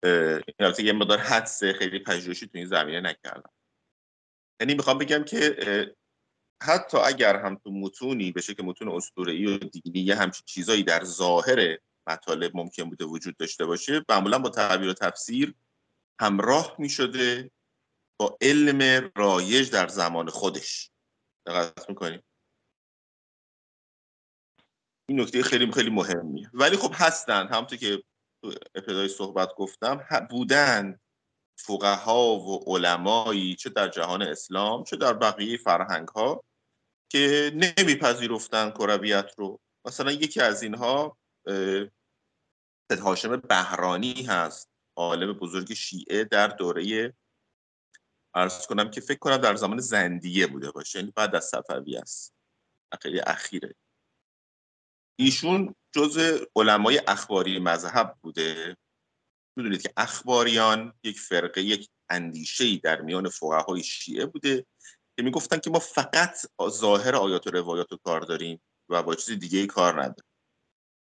این 0.03 0.73
یه 0.79 0.93
مقدار 0.93 1.17
حدس 1.17 1.63
خیلی 1.63 1.99
پژوهشی 1.99 2.47
تو 2.47 2.57
این 2.57 2.67
زمینه 2.67 3.01
نکردم. 3.01 3.51
یعنی 4.59 4.73
می‌خوام 4.73 4.97
بگم 4.97 5.23
که 5.23 5.95
حتی 6.63 6.97
اگر 6.97 7.35
هم 7.35 7.55
تو 7.55 7.71
متونی 7.71 8.31
به 8.31 8.41
شکل 8.41 8.65
متون 8.65 8.89
اسطوره‌ای 8.89 9.45
و 9.45 9.57
دینی 9.57 9.99
یه 9.99 10.15
همچین 10.15 10.43
چیزایی 10.45 10.83
در 10.83 11.03
ظاهر 11.03 11.77
مطالب 12.07 12.57
ممکن 12.57 12.83
بوده 12.83 13.05
وجود 13.05 13.37
داشته 13.37 13.65
باشه. 13.65 14.05
معمولا 14.09 14.39
با 14.39 14.49
تعبیر 14.49 14.89
و 14.89 14.93
تفسیر 14.93 15.55
همراه 16.21 16.75
می 16.79 16.89
شده 16.89 17.51
با 18.19 18.37
علم 18.41 19.11
رایج 19.15 19.71
در 19.71 19.87
زمان 19.87 20.29
خودش. 20.29 20.91
دقت 21.47 21.89
می‌کنیم 21.89 22.23
این 25.09 25.21
نکته 25.21 25.43
خیلی 25.43 25.71
خیلی 25.71 25.89
مهمیه. 25.89 26.49
ولی 26.53 26.77
خب 26.77 26.91
هستن. 26.93 27.47
همونطور 27.47 27.77
که 27.77 28.03
ابتدای 28.75 29.07
صحبت 29.07 29.49
گفتم 29.55 30.27
بودن 30.29 30.99
فقها 31.59 32.39
و 32.39 32.63
علمایی 32.67 33.55
چه 33.55 33.69
در 33.69 33.87
جهان 33.87 34.21
اسلام 34.21 34.83
چه 34.83 34.97
در 34.97 35.13
بقیه 35.13 35.57
فرهنگ 35.57 36.07
ها 36.07 36.43
که 37.11 37.51
نمیپذیرفتن 37.55 38.71
کرویت 38.71 39.31
رو. 39.37 39.59
مثلا 39.85 40.11
یکی 40.11 40.41
از 40.41 40.63
اینها 40.63 41.17
هاشم 42.95 43.35
بهرانی 43.35 44.23
هست 44.23 44.69
عالم 44.95 45.33
بزرگ 45.33 45.73
شیعه 45.73 46.23
در 46.23 46.47
دوره 46.47 47.13
ارز 48.35 48.67
کنم 48.67 48.91
که 48.91 49.01
فکر 49.01 49.19
کنم 49.19 49.37
در 49.37 49.55
زمان 49.55 49.79
زندیه 49.79 50.47
بوده 50.47 50.71
باشه 50.71 50.99
یعنی 50.99 51.11
بعد 51.15 51.35
از 51.35 51.45
صفوی 51.45 51.97
است. 51.97 52.33
خیلی 53.01 53.19
اخیره. 53.19 53.75
ایشون 55.19 55.75
جز 55.91 56.41
علمای 56.55 57.01
اخباری 57.07 57.59
مذهب 57.59 58.17
بوده. 58.21 58.77
می‌دونید 59.57 59.81
که 59.81 59.93
اخباریان 59.97 60.93
یک 61.03 61.19
فرقه 61.19 61.61
یک 61.61 61.89
اندیشه 62.09 62.77
در 62.77 63.01
میان 63.01 63.29
فقهای 63.29 63.83
شیعه 63.83 64.25
بوده 64.25 64.65
که 65.17 65.23
می‌گفتن 65.23 65.59
که 65.59 65.69
ما 65.69 65.79
فقط 65.79 66.37
ظاهر 66.69 67.15
آیات 67.15 67.47
و 67.47 67.49
روایات 67.49 67.91
رو 67.91 67.97
کار 67.97 68.21
داریم 68.21 68.61
و 68.89 69.03
با 69.03 69.15
چیز 69.15 69.39
دیگه 69.39 69.59
ای 69.59 69.67
کار 69.67 69.93
نداریم. 69.93 70.26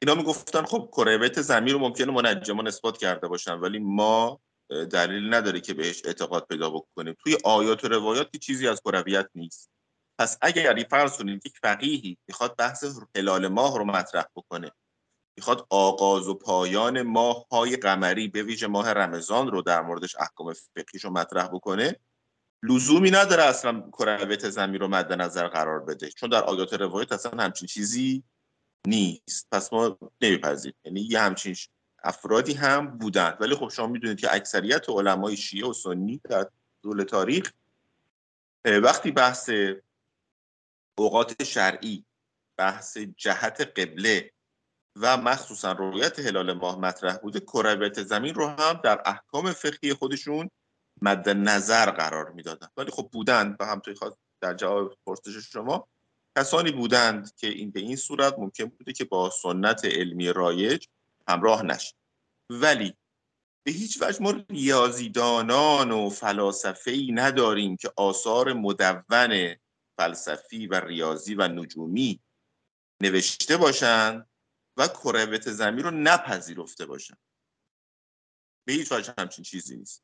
اینا 0.02 0.16
می‌گفتن 0.16 0.64
خب 0.66 0.90
کرویت 0.92 1.42
زمین 1.42 1.74
رو 1.74 1.80
ممکنه 1.80 2.12
منجمان 2.12 2.68
اثبات 2.68 2.98
کرده 2.98 3.28
باشن 3.28 3.54
ولی 3.54 3.80
ما 3.80 4.40
دلیل 4.70 5.34
نداره 5.34 5.62
که 5.62 5.74
بهش 5.74 6.02
اعتقاد 6.06 6.46
پیدا 6.50 6.70
بکنیم. 6.70 7.16
توی 7.24 7.38
آیات 7.44 7.84
و 7.84 7.88
روایات 7.88 8.38
چیزی 8.38 8.68
از 8.68 8.82
کرویت 8.82 9.30
نیست. 9.36 9.70
پس 10.20 10.38
اگر 10.42 10.86
فرض 10.90 11.18
کنید 11.18 11.46
یک 11.46 11.58
فقیهی 11.62 12.18
می‌خواد 12.28 12.56
بحث 12.56 12.86
هلال 13.16 13.48
ماه 13.48 13.78
رو 13.78 13.86
مطرح 13.86 14.26
بکنه 14.36 14.72
می‌خواد 15.38 15.68
آغاز 15.70 16.28
و 16.28 16.34
پایان 16.34 17.02
ماه 17.02 17.46
های 17.52 17.78
قمری 17.78 18.28
به 18.28 18.44
ویژه 18.44 18.68
ماه 18.68 18.92
رمضان 18.92 19.52
رو 19.52 19.62
در 19.62 19.82
موردش 19.82 20.16
احکام 20.16 20.54
فقهیش 20.54 21.04
رو 21.04 21.10
مطرح 21.10 21.48
بکنه 21.48 22.00
لزومی 22.64 23.12
نداره 23.12 23.44
اصلا 23.44 23.90
کرویت 23.92 24.50
زمین 24.50 24.82
رو 24.82 24.88
مد 24.88 25.14
نظر 25.14 25.48
قرار 25.48 25.80
بده. 25.80 26.10
چون 26.10 26.30
در 26.30 26.44
آیات 26.44 26.74
روایت 26.74 27.12
اصلا 27.12 27.44
همچین 27.44 27.68
چیزی 27.68 28.24
نیست. 28.88 29.48
پس 29.52 29.74
ما 29.74 29.98
نمیپذیریم. 30.22 30.78
یعنی 30.86 31.02
یه 31.02 31.20
همچین 31.20 31.56
افرادی 32.04 32.54
هم 32.54 32.98
بودن. 32.98 33.38
ولی 33.40 33.56
خب 33.56 33.70
شما 33.70 33.88
می‌دونید 33.88 34.20
که 34.20 34.36
اکثریت 34.36 34.90
علمای 34.90 35.38
شیعه 35.38 35.68
و 35.68 35.74
سنی 35.74 36.22
در 36.30 36.50
طول 36.84 37.04
تاریخ 37.04 37.54
وقتی 38.66 39.12
بحث 39.12 39.50
اوقات 40.98 41.44
شرعی 41.44 42.06
بحث 42.58 42.98
جهت 42.98 43.62
قبله 43.62 44.32
و 44.96 45.18
مخصوصا 45.18 45.72
رویت 45.72 46.20
هلال 46.20 46.54
ماه 46.54 46.80
مطرح 46.80 47.18
بوده 47.18 47.40
کرویت 47.40 48.04
زمین 48.04 48.34
رو 48.34 48.48
هم 48.48 48.82
در 48.84 49.02
احکام 49.06 49.52
فقهی 49.52 49.94
خودشون 49.94 50.50
مد 51.02 51.30
نظر 51.30 51.92
قرار 51.92 52.32
می‌دادن. 52.32 52.68
ولی 52.78 52.92
خب 52.92 53.10
بودند 53.12 53.58
و 53.60 53.66
همطوری 53.66 53.98
خواست 53.98 54.16
در 54.42 54.54
جواب 54.54 54.98
پرسش 55.06 55.52
شما 55.52 55.88
کسانی 56.38 56.72
بودند 56.72 57.36
که 57.36 57.48
این 57.48 57.72
به 57.72 57.80
این 57.80 57.96
صورت 57.96 58.40
ممکن 58.40 58.66
بوده 58.66 58.94
که 58.94 59.06
با 59.06 59.30
سنت 59.30 59.86
علمی 59.86 60.28
رایج 60.28 60.88
همراه 61.28 61.64
نشد 61.64 61.96
ولی 62.50 62.94
به 63.64 63.72
هیچ 63.72 64.02
وجه 64.02 64.22
ما 64.22 64.32
ریاضیدانان 64.50 65.92
و 65.92 66.10
فلاسفه 66.10 66.92
ای 66.92 67.12
نداریم 67.12 67.78
که 67.78 67.92
آثار 67.96 68.54
مدون 68.54 69.56
فلسفی 69.98 70.68
و 70.68 70.80
ریاضی 70.80 71.36
و 71.36 71.48
نجومی 71.48 72.22
نوشته 73.02 73.58
باشند 73.58 74.30
و 74.78 74.88
کروت 74.88 75.52
زمین 75.52 75.84
رو 75.84 75.92
نپذیرفته 75.92 76.86
باشند 76.86 77.20
به 78.68 78.74
هیچ 78.74 78.92
وجه 78.92 79.14
همچین 79.18 79.44
چیزی 79.44 79.78
نیست. 79.78 80.04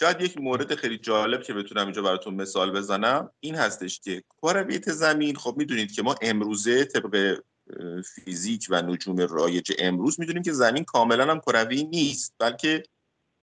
شاید 0.00 0.20
یک 0.20 0.38
مورد 0.40 0.74
خیلی 0.74 0.98
جالب 0.98 1.42
که 1.42 1.54
بتونم 1.54 1.84
اینجا 1.84 2.02
براتون 2.02 2.34
مثال 2.34 2.70
بزنم 2.70 3.30
این 3.40 3.54
هستش 3.54 4.00
که 4.00 4.22
کرویت 4.42 4.92
زمین 4.92 5.36
خب 5.36 5.54
می‌دونید 5.56 5.92
که 5.92 6.02
ما 6.02 6.14
امروزه 6.22 6.84
طبق 6.84 7.40
فیزیک 8.14 8.66
و 8.70 8.82
نجوم 8.82 9.16
رایج 9.16 9.72
امروز 9.78 10.20
می‌دونیم 10.20 10.42
که 10.42 10.52
زمین 10.52 10.84
کاملا 10.84 11.30
هم 11.30 11.40
کروی 11.40 11.84
نیست 11.84 12.34
بلکه 12.38 12.82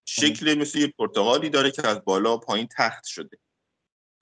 شکل 0.05 0.55
مثل 0.55 0.79
یه 0.79 0.87
پرتغالی 0.99 1.51
داره 1.51 1.71
که 1.71 1.87
از 1.87 2.05
بالا 2.05 2.37
پایین 2.37 2.69
تخت 2.77 3.05
شده. 3.05 3.39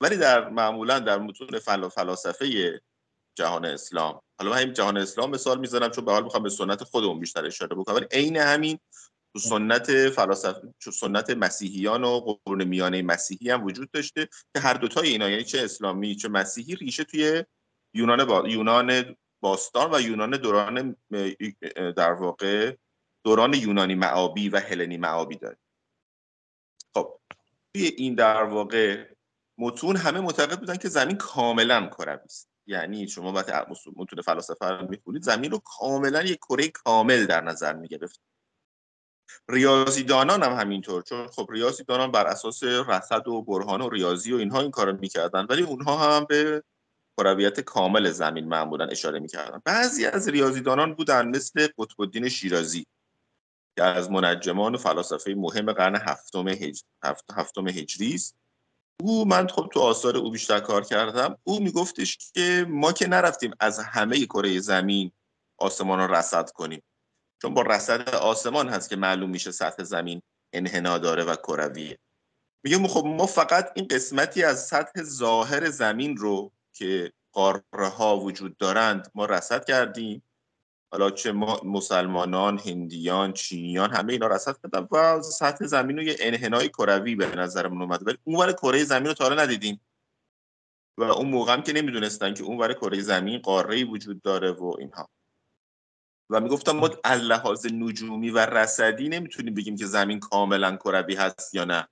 ولی 0.00 0.16
در 0.16 0.48
معمولا 0.48 0.98
در 0.98 1.18
متون 1.18 1.58
فل 1.58 1.88
فلاسفه 1.88 2.80
جهان 3.34 3.64
اسلام 3.64 4.20
حالا 4.38 4.50
من 4.50 4.72
جهان 4.72 4.96
اسلام 4.96 5.30
مثال 5.30 5.60
می‌زنم 5.60 5.90
چون 5.90 6.04
به 6.04 6.12
حال 6.12 6.24
می‌خوام 6.24 6.42
به 6.42 6.50
سنت 6.50 6.84
خودمون 6.84 7.20
بیشتر 7.20 7.46
اشاره 7.46 7.76
بکنم 7.76 7.96
ولی 7.96 8.06
عین 8.10 8.36
همین 8.36 8.78
تو 9.38 9.48
سنت 9.48 10.08
فلاسفه 10.08 10.74
سنت 10.92 11.30
مسیحیان 11.30 12.04
و 12.04 12.20
قرون 12.20 12.64
میانه 12.64 13.02
مسیحی 13.02 13.50
هم 13.50 13.64
وجود 13.64 13.90
داشته 13.90 14.28
که 14.54 14.60
هر 14.60 14.74
دوتای 14.74 15.08
اینا 15.08 15.30
یعنی 15.30 15.44
چه 15.44 15.60
اسلامی 15.60 16.16
چه 16.16 16.28
مسیحی 16.28 16.74
ریشه 16.74 17.04
توی 17.04 17.44
یونان 17.94 18.24
با... 18.24 18.48
یونان 18.48 19.16
باستان 19.40 19.94
و 19.94 20.00
یونان 20.00 20.30
دوران 20.30 20.96
در 21.96 22.12
واقع 22.12 22.76
دوران 23.24 23.54
یونانی 23.54 23.94
معابی 23.94 24.48
و 24.48 24.60
هلنی 24.60 24.96
معابی 24.96 25.36
داره. 25.36 25.58
خب 26.94 27.20
توی 27.74 27.86
این 27.86 28.14
در 28.14 28.42
واقع 28.42 29.04
متون 29.58 29.96
همه 29.96 30.20
معتقد 30.20 30.58
بودن 30.58 30.76
که 30.76 30.88
زمین 30.88 31.16
کاملا 31.16 31.86
کروی 31.86 32.24
است. 32.24 32.48
یعنی 32.66 33.08
شما 33.08 33.32
وقتی 33.32 33.52
متون 33.96 34.22
فلاسفه 34.22 34.66
رو 34.66 34.88
می‌خونید 34.90 35.22
زمین 35.22 35.50
رو 35.50 35.58
کاملا 35.58 36.22
یک 36.22 36.38
کره 36.38 36.68
کامل 36.68 37.26
در 37.26 37.40
نظر 37.40 37.72
می‌گرفت. 37.72 38.20
ریاضیدانان 39.48 40.42
هم 40.42 40.52
همینطور. 40.52 41.02
چون 41.02 41.26
خب 41.26 41.48
ریاضیدانان 41.50 42.10
بر 42.10 42.26
اساس 42.26 42.62
رصد 42.62 43.28
و 43.28 43.42
برهان 43.42 43.80
و 43.80 43.88
ریاضی 43.88 44.32
و 44.32 44.36
اینها 44.36 44.60
این 44.60 44.70
کارو 44.70 44.98
می‌کردن 45.00 45.46
ولی 45.48 45.62
اونها 45.62 46.16
هم 46.16 46.24
به 46.24 46.62
کرویت 47.18 47.60
کامل 47.60 48.10
زمین 48.10 48.48
معمولا 48.48 48.84
اشاره 48.84 49.18
می‌کردن. 49.18 49.62
بعضی 49.64 50.06
از 50.06 50.28
ریاضیدانان 50.28 50.94
بودن 50.94 51.28
مثل 51.28 51.66
قطب 51.78 52.00
الدین 52.00 52.28
شیرازی 52.28 52.86
که 53.76 53.84
از 53.84 54.10
منجمان 54.10 54.74
و 54.74 54.78
فلاسفه 54.78 55.34
مهم 55.34 55.72
قرن 55.72 55.96
هفتم, 55.96 56.48
هج... 56.48 56.82
هفتم 57.36 57.68
هجری 57.68 58.14
است. 58.14 58.36
او 59.00 59.28
من 59.28 59.48
خب 59.48 59.70
تو 59.72 59.80
آثار 59.80 60.16
او 60.16 60.30
بیشتر 60.30 60.60
کار 60.60 60.84
کردم 60.84 61.38
او 61.44 61.60
میگفتش 61.60 62.18
که 62.34 62.66
ما 62.68 62.92
که 62.92 63.08
نرفتیم 63.08 63.50
از 63.60 63.78
همه 63.78 64.26
کره 64.26 64.60
زمین 64.60 65.12
آسمان 65.58 65.98
رو 65.98 66.14
رصد 66.14 66.50
کنیم. 66.50 66.82
چون 67.42 67.54
با 67.54 67.62
رصد 67.62 68.14
آسمان 68.14 68.68
هست 68.68 68.90
که 68.90 68.96
معلوم 68.96 69.30
میشه 69.30 69.52
سطح 69.52 69.82
زمین 69.82 70.22
انحنا 70.52 70.98
داره 70.98 71.24
و 71.24 71.36
کرویه. 71.36 71.98
میگه 72.64 72.88
خب 72.88 73.06
ما 73.06 73.26
فقط 73.26 73.72
این 73.74 73.88
قسمتی 73.88 74.42
از 74.42 74.66
سطح 74.66 75.02
ظاهر 75.02 75.70
زمین 75.70 76.16
رو 76.16 76.52
که 76.72 77.12
قاره 77.32 77.88
ها 77.96 78.18
وجود 78.20 78.56
دارند 78.56 79.10
ما 79.14 79.24
رصد 79.24 79.64
کردیم. 79.64 80.22
حالا 80.92 81.10
چه 81.10 81.32
ما 81.32 81.60
مسلمانان 81.64 82.58
هندیان 82.58 83.32
چینیان 83.32 83.90
همه 83.90 84.12
اینا 84.12 84.26
رصد 84.26 84.56
کردن 84.62 84.88
و 84.92 85.22
سطح 85.22 85.66
زمین 85.66 85.96
رو 85.96 86.02
یه 86.02 86.16
انحنای 86.20 86.68
کروی 86.68 87.14
به 87.14 87.36
نظرمون 87.36 87.82
اومده. 87.82 88.04
ولی 88.04 88.18
اون 88.24 88.52
کره 88.52 88.84
زمین 88.84 89.06
رو 89.06 89.14
تا 89.14 89.28
ندیدیم. 89.28 89.80
و 90.98 91.02
اون 91.02 91.28
موقع 91.28 91.52
هم 91.52 91.62
که 91.62 91.72
نمی‌دونستن 91.72 92.34
که 92.34 92.42
اون 92.42 92.74
کره 92.74 93.00
زمین 93.00 93.38
قاره 93.38 93.84
وجود 93.84 94.22
داره 94.22 94.50
و 94.50 94.74
اینها. 94.78 95.08
و 96.30 96.40
می‌گفتم 96.40 96.72
ما 96.72 96.90
از 97.04 97.20
لحاظ 97.20 97.66
نجومی 97.66 98.30
و 98.30 98.38
رصدی 98.38 99.08
نمی‌تونیم 99.08 99.54
بگیم 99.54 99.76
که 99.76 99.86
زمین 99.86 100.20
کاملا 100.20 100.76
کروی 100.76 101.14
هست 101.14 101.54
یا 101.54 101.64
نه. 101.64 101.88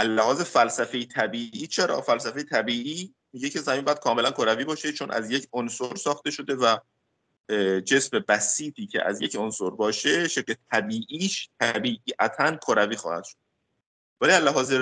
لحاظ 0.00 0.40
فلسفه 0.40 1.04
طبیعی 1.04 1.66
چرا؟ 1.66 2.00
فلسفه 2.00 2.42
طبیعی 2.42 3.14
میگه 3.32 3.50
که 3.50 3.60
زمین 3.60 3.80
باید 3.80 3.98
کاملا 3.98 4.30
کروی 4.30 4.64
باشه 4.64 4.92
چون 4.92 5.10
از 5.10 5.30
یک 5.30 5.48
عنصر 5.52 5.94
ساخته 5.94 6.30
شده 6.30 6.54
و 6.54 6.76
جسم 7.80 8.18
بسیطی 8.28 8.86
که 8.86 9.06
از 9.06 9.20
یک 9.20 9.36
عنصر 9.36 9.70
باشه 9.70 10.28
شکل 10.28 10.54
طبیعیش 10.70 11.48
طبیعتا 11.60 12.56
کروی 12.56 12.96
خواهد 12.96 13.24
شد. 13.24 13.36
ولی 14.20 14.32
لحاظ 14.32 14.74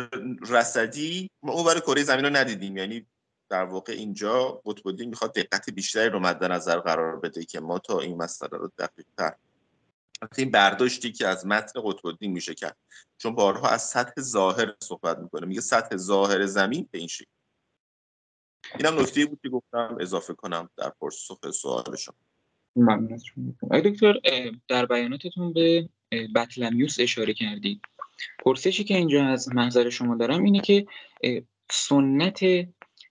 رصدی 0.48 1.30
ما 1.42 1.52
اون 1.52 1.64
برای 1.64 1.80
کره 1.80 2.02
زمین 2.02 2.24
رو 2.24 2.30
ندیدیم. 2.30 2.76
یعنی 2.76 3.06
در 3.50 3.64
واقع 3.64 3.92
اینجا 3.92 4.62
قطب 4.64 5.00
می‌خواد 5.00 5.34
دقت 5.34 5.70
بیشتری 5.70 6.08
رو 6.08 6.20
مد 6.20 6.44
نظر 6.44 6.78
قرار 6.78 7.16
بده 7.20 7.44
که 7.44 7.60
ما 7.60 7.78
تا 7.78 8.00
این 8.00 8.16
مسئله 8.16 8.58
رو 8.58 8.72
دقیق 8.78 9.06
تر 9.16 9.34
این 10.36 10.50
برداشتی 10.50 11.12
که 11.12 11.26
از 11.26 11.46
متن 11.46 11.80
قطب 11.84 12.22
میشه 12.22 12.54
کرد. 12.54 12.76
چون 13.18 13.34
بارها 13.34 13.68
از 13.68 13.82
سطح 13.82 14.20
ظاهر 14.20 14.74
صحبت 14.82 15.18
می‌کنه. 15.18 15.46
میگه 15.46 15.60
سطح 15.60 15.96
ظاهر 15.96 16.46
زمین 16.46 16.88
به 16.90 16.98
این 16.98 17.08
شکل. 17.08 17.30
اینم 18.78 19.00
نکته 19.00 19.26
بود 19.26 19.40
که 19.42 19.48
گفتم 19.48 19.96
اضافه 20.00 20.34
کنم 20.34 20.70
در 20.76 20.92
پرسخ 21.00 21.50
سوال 21.50 21.96
شما. 21.96 22.14
ممنون 22.76 23.20
دکتر 23.84 24.14
در 24.68 24.86
بیاناتتون 24.86 25.52
به 25.52 25.88
بطلمیوس 26.34 26.96
اشاره 27.00 27.34
کردید. 27.34 27.80
پرسشی 28.38 28.84
که 28.84 28.96
اینجا 28.96 29.24
از 29.24 29.54
محضر 29.54 29.90
شما 29.90 30.16
دارم 30.16 30.44
اینه 30.44 30.60
که 30.60 30.86
سنت 31.70 32.40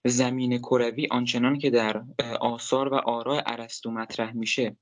زمین 0.04 0.58
کروی 0.58 1.08
آنچنان 1.10 1.58
که 1.58 1.70
در 1.70 2.02
آثار 2.40 2.88
و 2.88 2.94
آراء 2.94 3.42
ارسطو 3.46 3.90
مطرح 3.90 4.32
میشه. 4.32 4.76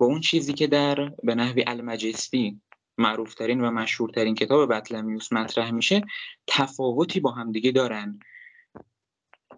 و 0.00 0.04
اون 0.04 0.20
چیزی 0.20 0.52
که 0.52 0.66
در 0.66 1.08
به 1.22 1.34
نحوی 1.34 1.64
المجستی 1.66 2.60
معروفترین 2.98 3.60
و 3.60 3.70
مشهورترین 3.70 4.34
کتاب 4.34 4.74
بطلمیوس 4.74 5.32
مطرح 5.32 5.70
میشه 5.70 6.02
تفاوتی 6.46 7.20
با 7.20 7.30
همدیگه 7.30 7.72
دارن. 7.72 8.20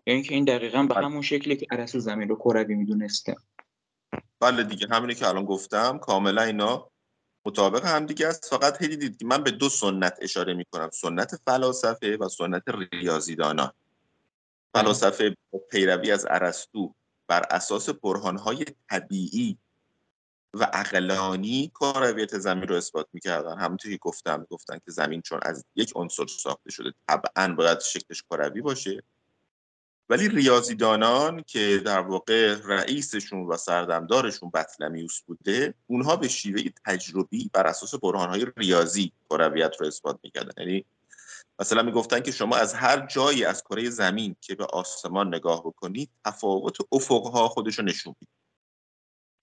یعنی 0.07 0.23
که 0.23 0.35
این 0.35 0.45
دقیقا 0.45 0.83
به 0.83 0.95
بله. 0.95 1.05
همون 1.05 1.23
شکلی 1.23 1.57
که 1.57 1.67
ارسطو 1.71 2.01
زمین 2.01 2.29
رو 2.29 2.37
کروی 2.37 2.75
می‌دونسته. 2.75 3.37
بله 4.41 4.65
دیگه 4.65 4.87
همینی 4.91 5.15
که 5.15 5.29
الان 5.29 5.45
گفتم 5.45 5.99
کاملا 5.99 6.43
اینا 6.43 6.91
مطابق 7.47 7.87
هم 7.87 8.07
دیگه 8.07 8.27
است. 8.27 8.51
فقط 8.51 8.83
هی 8.83 8.89
دیدید 8.89 9.17
که 9.17 9.27
من 9.27 9.43
به 9.43 9.51
دو 9.51 9.69
سنت 9.69 10.19
اشاره 10.23 10.55
می‌کنم. 10.55 10.91
سنت 10.93 11.37
فلاسفه 11.45 12.17
و 12.17 12.29
سنت 12.29 12.63
ریاضیدانان 12.93 13.73
فلاسفه 14.75 15.37
پیروی 15.71 16.13
از 16.13 16.27
ارسطو 16.31 16.95
بر 17.29 17.43
اساس 17.51 17.89
برهانهای 17.89 18.65
طبیعی 18.91 19.59
و 20.55 20.65
عقلانی 20.65 21.73
کرویت 21.75 22.39
زمین 22.39 22.69
رو 22.69 22.75
اثبات 22.75 23.07
می‌کردن. 23.13 23.59
همونطور 23.59 23.93
که 23.93 23.99
گفتم 23.99 24.47
گفتن 24.51 24.75
که 24.75 24.91
زمین 24.91 25.23
چون 25.23 25.41
از 25.43 25.65
یک 25.77 25.93
عنصر 25.97 26.27
ساخته 26.27 26.71
شده 26.71 26.93
طبعا 27.09 27.55
باید 27.55 27.81
شکلش 27.81 28.23
کروی 28.31 28.61
باشه. 28.61 29.03
ولی 30.09 30.29
ریاضیدانان 30.29 31.43
که 31.43 31.83
در 31.85 32.01
واقع 32.01 32.57
رئیسشون 32.65 33.47
و 33.47 33.57
سردمدارشون 33.57 34.51
بطلمیوس 34.51 35.21
بوده 35.21 35.75
اونها 35.87 36.17
به 36.17 36.29
شیوه 36.29 36.63
تجربی 36.87 37.51
بر 37.53 37.67
اساس 37.67 37.95
برهانهای 37.95 38.47
ریاضی 38.57 39.13
کرویت 39.31 39.81
رو 39.81 39.87
اثبات 39.87 40.19
می‌کردن. 40.23 40.53
یعنی 40.59 40.85
مثلا 41.61 41.83
می‌گفتن 41.83 42.21
که 42.21 42.33
شما 42.33 42.57
از 42.57 42.75
هر 42.75 43.07
جایی 43.07 43.45
از 43.45 43.63
کره 43.63 43.91
زمین 43.91 44.37
که 44.41 44.55
به 44.55 44.65
آسمان 44.65 45.35
نگاه 45.35 45.61
بکنید 45.61 46.11
تفاوت 46.25 46.77
افقها 46.93 47.49
خودش 47.49 47.79
رو 47.79 47.85
نشون 47.85 48.15
میده 48.21 48.33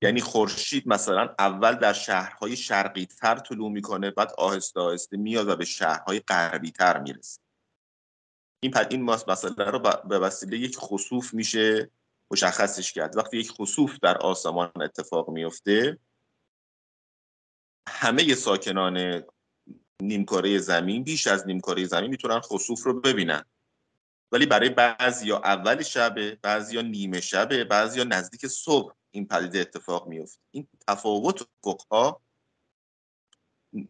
یعنی 0.02 0.22
خورشید 0.22 0.88
مثلا 0.88 1.36
اول 1.40 1.76
در 1.76 1.94
شهرهای 1.94 2.56
شرقی 2.56 3.06
تر 3.06 3.36
طلوع 3.36 3.72
می‌کنه 3.72 4.12
بعد 4.12 4.32
آهسته 4.38 4.80
آهسته 4.80 5.18
میاد 5.18 5.48
و 5.48 5.56
به 5.56 5.66
شهرهای 5.66 6.20
غربی 6.20 6.72
تر 6.72 7.00
می‌رسه. 7.00 7.42
این 8.64 8.72
پد 8.72 8.88
این 8.92 9.04
مسئله 9.04 9.66
رو 9.66 9.80
به 10.10 10.20
وسیله 10.20 10.58
یک 10.58 10.78
خصوف 10.78 11.34
میشه 11.34 11.92
مشخصش 12.32 12.94
کرد. 12.94 13.18
وقتی 13.18 13.38
یک 13.38 13.52
خصوف 13.52 14.00
در 14.02 14.18
آسمان 14.18 14.72
اتفاق 14.82 15.30
میفته 15.30 16.00
همه 17.88 18.36
ساکنان 18.36 19.24
نیمکاره 20.02 20.58
زمین 20.58 21.04
بیش 21.04 21.28
از 21.28 21.48
نیمکاره 21.48 21.86
زمین 21.86 22.10
می‌تونن 22.10 22.40
خصوف 22.40 22.84
رو 22.84 23.02
ببینن. 23.02 23.44
ولی 24.32 24.46
برای 24.46 24.70
بعضی 24.70 25.28
یا 25.28 25.38
اول 25.38 25.84
شبه 25.84 26.38
یا 26.72 26.82
نیمه 26.82 27.22
شبه 27.22 27.68
یا 27.96 28.04
نزدیک 28.04 28.48
صبح 28.48 28.94
این 29.12 29.28
پدیده 29.28 29.60
اتفاق 29.60 30.08
میفته 30.08 30.40
این 30.52 30.68
تفاوت 30.88 31.48
فقها 31.64 32.22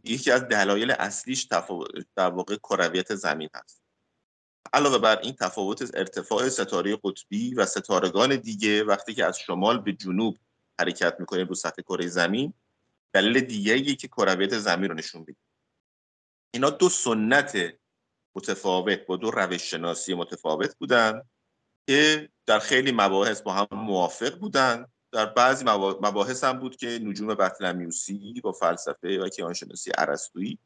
یکی 0.04 0.32
از 0.32 0.42
دلایل 0.42 0.92
اصلیش 0.92 1.46
تفاوت 1.46 2.06
در 2.16 2.30
واقع 2.30 2.56
کرویت 2.56 3.16
زمین 3.16 3.50
هست. 3.56 3.82
علاوه 4.74 4.98
بر 4.98 5.20
این 5.20 5.34
تفاوت 5.34 5.92
ارتفاع 5.94 6.50
ستاره 6.50 6.98
قطبی 7.04 7.54
و 7.54 7.66
ستارگان 7.66 8.36
دیگه 8.36 8.84
وقتی 8.84 9.14
که 9.14 9.26
از 9.26 9.40
شمال 9.40 9.80
به 9.80 9.94
جنوب 9.94 10.38
حرکت 10.80 11.16
می‌کنیم 11.20 11.48
رو 11.48 11.56
سطح 11.56 11.82
کره 11.82 12.08
زمین 12.08 12.54
دلیل 13.14 13.40
دیگری 13.40 13.96
که 13.96 14.08
کرویت 14.08 14.58
زمین 14.58 14.90
رو 14.90 14.96
نشون 14.96 15.22
میده. 15.28 15.40
اینا 16.52 16.70
دو 16.70 16.90
سنت 16.90 17.58
متفاوت 18.36 19.06
با 19.06 19.18
دو 19.18 19.32
روش 19.32 19.62
شناسی 19.62 20.14
متفاوت 20.14 20.76
بودن 20.78 21.22
که 21.88 22.30
در 22.46 22.60
خیلی 22.60 22.92
مباحث 22.92 23.42
با 23.42 23.54
هم 23.54 23.68
موافق 23.72 24.40
بودن. 24.40 24.86
در 25.12 25.26
بعضی 25.26 25.66
مباحث 26.02 26.44
هم 26.44 26.60
بود 26.60 26.76
که 26.76 27.00
نجوم 27.04 27.28
بطلمیوسی 27.28 28.42
با 28.44 28.52
فلسفه 28.52 29.20
و 29.20 29.30
کیهانشناسی 29.30 29.92
ارسطویی 29.98 30.60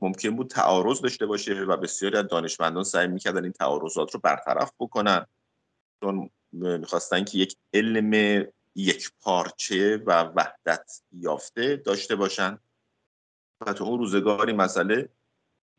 ممکن 0.00 0.36
بود 0.36 0.50
تعارض 0.50 1.00
داشته 1.00 1.26
باشه 1.26 1.54
و 1.54 1.76
بسیاری 1.76 2.16
از 2.16 2.26
دانشمندان 2.26 2.84
سعی 2.84 3.08
می‌کردن 3.08 3.44
این 3.44 3.52
تعارضات 3.52 4.14
رو 4.14 4.20
برطرف 4.20 4.72
بکنن. 4.78 5.26
چون 6.00 6.30
می‌خواستن 6.52 7.24
که 7.24 7.38
یک 7.38 7.56
علم 7.74 8.44
یک 8.74 9.12
پارچه 9.20 9.96
و 9.96 10.22
وحدت 10.22 11.02
یافته 11.12 11.76
داشته 11.76 12.16
باشن. 12.16 12.58
و 13.66 13.72
تو 13.72 13.84
اون 13.84 13.98
روزگاری 13.98 14.52
مسئله 14.52 15.08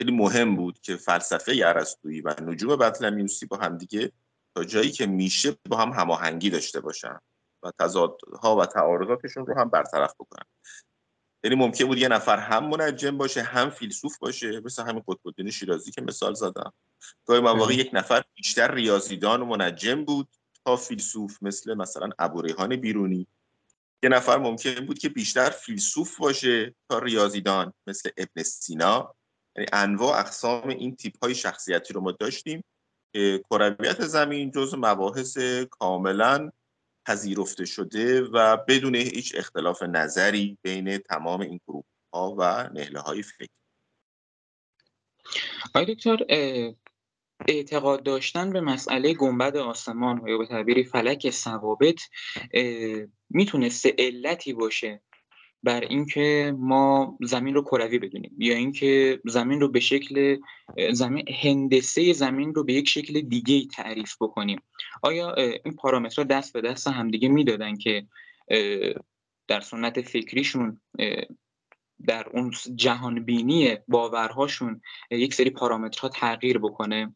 خیلی 0.02 0.18
مهم 0.18 0.56
بود 0.56 0.80
که 0.80 0.96
فلسفه 0.96 1.62
ارسطویی 1.66 2.22
و 2.22 2.36
نجوم 2.42 2.76
بطلمیوسی 2.76 3.46
با 3.46 3.58
همدیگه 3.58 4.12
تا 4.56 4.64
جایی 4.64 4.92
که 4.92 5.06
میشه 5.06 5.58
با 5.70 5.78
هم 5.78 5.90
هماهنگی 5.90 6.50
داشته 6.50 6.80
باشن 6.80 7.20
و 7.64 7.72
تضادها 7.80 8.56
و 8.56 8.66
تعارضاتشون 8.66 9.46
رو 9.46 9.60
هم 9.60 9.70
برطرف 9.70 10.14
بکنن. 10.20 10.46
یعنی 11.44 11.56
ممکن 11.56 11.86
بود 11.86 11.98
یه 11.98 12.08
نفر 12.08 12.38
هم 12.38 12.70
منجم 12.70 13.18
باشه 13.18 13.42
هم 13.42 13.70
فیلسوف 13.70 14.18
باشه 14.18 14.62
مثل 14.66 14.84
همین 14.84 15.04
قطب 15.08 15.50
شیرازی 15.50 15.92
که 15.92 16.02
مثال 16.02 16.34
زدم. 16.34 16.74
گاهی 17.26 17.42
مواقع 17.42 17.74
یک 17.74 17.90
نفر 17.94 18.24
بیشتر 18.36 18.74
ریاضیدان 18.74 19.42
و 19.42 19.46
منجم 19.46 20.06
بود 20.06 20.28
تا 20.66 20.76
فیلسوف 20.76 21.38
مثل 21.42 21.74
مثلا 21.74 22.10
ابوریحان 22.20 22.76
بیرونی. 22.76 23.28
یه 24.04 24.10
نفر 24.10 24.38
ممکن 24.38 24.86
بود 24.86 25.00
که 25.00 25.10
بیشتر 25.10 25.50
فیلسوف 25.50 26.18
باشه 26.18 26.76
تا 26.90 27.00
ریاضیدان 27.00 27.74
مثل 27.88 28.10
ابن 28.18 28.44
سینا. 28.44 29.16
یعنی 29.56 29.68
انواع 29.74 30.20
اقسام 30.20 30.68
این 30.68 30.96
تیپ 30.96 31.24
های 31.24 31.36
شخصیتی 31.36 31.94
رو 31.94 32.02
ما 32.02 32.12
داشتیم 32.12 32.64
که 33.14 33.44
کرویت 33.50 34.02
زمین 34.06 34.52
جز 34.52 34.76
مباحث 34.78 35.38
کاملا 35.70 36.52
پذیرفته 37.08 37.66
شده 37.66 38.22
و 38.22 38.58
بدون 38.68 38.96
هیچ 38.96 39.36
اختلاف 39.36 39.84
نظری 39.84 40.58
بین 40.62 40.98
تمام 40.98 41.42
این 41.42 41.60
گروه 41.68 41.84
ها 42.14 42.36
و 42.38 42.70
نهله 42.74 43.00
های 43.00 43.24
فکر. 43.24 43.50
آقای 45.76 45.96
دکتر 45.96 46.18
اعتقاد 47.48 48.04
داشتن 48.04 48.54
به 48.54 48.62
مسئله 48.62 49.14
گنبد 49.14 49.58
آسمان 49.58 50.28
یا 50.28 50.38
به 50.38 50.46
تعبیری 50.46 50.84
فلک 50.84 51.30
ثوابت 51.30 52.00
می‌تونسته 53.30 53.96
علتی 53.98 54.54
باشه 54.54 55.02
بر 55.64 55.82
اینکه 55.82 56.56
ما 56.58 57.18
زمین 57.22 57.54
رو 57.56 57.62
کروی 57.62 58.00
بدونیم 58.00 58.36
یا 58.38 58.56
اینکه 58.56 59.22
زمین 59.26 59.62
رو 59.62 59.68
به 59.68 59.80
شکل 59.80 60.38
زمین 60.92 61.26
هندسه 61.42 62.14
زمین 62.14 62.54
رو 62.54 62.64
به 62.64 62.74
یک 62.74 62.90
شکل 62.90 63.22
دیگه 63.22 63.66
تعریف 63.68 64.16
بکنیم. 64.22 64.62
آیا 65.02 65.34
این 65.36 65.76
پارامترها 65.76 66.24
دست 66.24 66.54
به 66.54 66.62
دست 66.62 66.88
همدیگه 66.88 67.30
می‌دادن 67.30 67.76
که 67.76 68.08
در 69.48 69.62
سنت 69.62 70.02
فکریشون 70.02 70.82
در 72.08 72.30
اون 72.34 72.52
جهان 72.76 73.26
بینی 73.26 73.78
باورهاشون 73.88 74.82
یک 75.12 75.34
سری 75.34 75.50
پارامترها 75.50 76.10
تغییر 76.10 76.58
بکنه؟ 76.58 77.16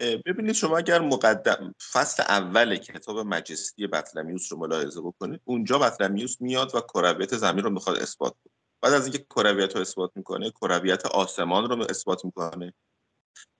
ببینید 0.00 0.52
شما 0.52 0.78
اگر 0.78 1.00
مقدم 1.00 1.74
فصل 1.92 2.22
اول 2.22 2.76
کتاب 2.76 3.18
مجستی 3.18 3.86
بطلمیوس 3.86 4.52
رو 4.52 4.58
ملاحظه 4.58 5.00
بکنید 5.00 5.40
اونجا 5.44 5.78
بطلمیوس 5.78 6.40
میاد 6.40 6.74
و 6.74 6.80
کرویت 6.80 7.36
زمین 7.36 7.64
رو 7.64 7.70
می‌خواد 7.70 7.96
اثبات 7.96 8.32
کنه. 8.32 8.52
بعد 8.82 8.92
از 8.92 9.02
اینکه 9.04 9.18
کرویت 9.18 9.74
رو 9.74 9.80
اثبات 9.80 10.10
می‌کنه 10.14 10.50
کرویت 10.50 11.06
آسمان 11.06 11.70
رو 11.70 11.86
اثبات 11.90 12.24
می‌کنه. 12.24 12.74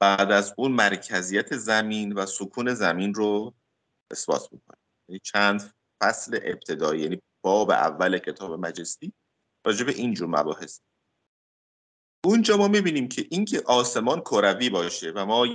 بعد 0.00 0.32
از 0.32 0.54
اون 0.58 0.72
مرکزیت 0.72 1.56
زمین 1.56 2.12
و 2.12 2.26
سکون 2.26 2.74
زمین 2.74 3.14
رو 3.14 3.54
اثبات 4.10 4.52
می‌کنه. 4.52 4.76
یعنی 5.08 5.20
چند 5.24 5.74
فصل 6.02 6.38
ابتدایی 6.42 7.02
یعنی 7.02 7.22
باب 7.44 7.70
اول 7.70 8.18
کتاب 8.18 8.52
مجستی 8.52 9.12
راجع 9.66 9.84
به 9.84 9.92
اینجور 9.92 10.28
مباحث. 10.28 10.80
اونجا 12.24 12.56
ما 12.56 12.68
می‌بینیم 12.68 13.08
که 13.08 13.26
اینکه 13.30 13.62
آسمان 13.66 14.20
کروی 14.20 14.70
باشه 14.70 15.10
و 15.10 15.26
ما 15.26 15.46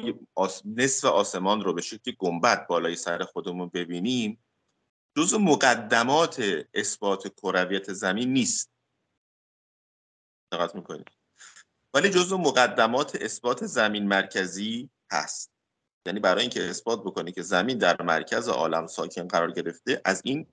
نصف 0.66 1.06
آسمان 1.06 1.62
رو 1.62 1.74
به 1.74 1.82
شکل 1.82 2.12
گنبد 2.18 2.68
بالای 2.68 2.96
سر 2.96 3.24
خودمون 3.24 3.70
ببینیم 3.74 4.44
جزو 5.18 5.40
مقدمات 5.40 6.44
اثبات 6.74 7.28
کرویت 7.28 7.94
زمین 7.94 8.34
نیست. 8.34 8.72
دقت 10.52 10.76
می‌کنید 10.76 11.08
ولی 11.94 12.10
جزو 12.10 12.38
مقدمات 12.38 13.16
اثبات 13.16 13.66
زمین 13.66 14.08
مرکزی 14.08 14.90
هست. 15.12 15.52
یعنی 16.06 16.20
برای 16.20 16.42
اینکه 16.42 16.70
اثبات 16.70 17.00
بکنی 17.00 17.32
که 17.32 17.42
زمین 17.42 17.78
در 17.78 18.02
مرکز 18.02 18.48
عالم 18.48 18.88
ساکن 18.88 19.28
قرار 19.28 19.52
گرفته 19.52 20.02
از 20.06 20.22
این 20.26 20.48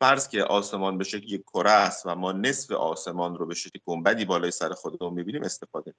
فرض 0.00 0.28
که 0.28 0.42
آسمان 0.42 0.98
به 0.98 1.04
شکل 1.04 1.32
یک 1.32 1.42
کره 1.42 1.70
است 1.70 2.06
و 2.06 2.14
ما 2.14 2.32
نصف 2.32 2.70
آسمان 2.70 3.36
رو 3.36 3.46
به 3.46 3.54
شکل 3.54 3.78
گنبدی 3.84 4.24
بالای 4.24 4.50
سر 4.50 4.72
خودمون 4.72 5.14
می‌بینیم 5.14 5.42
استفاده 5.42 5.94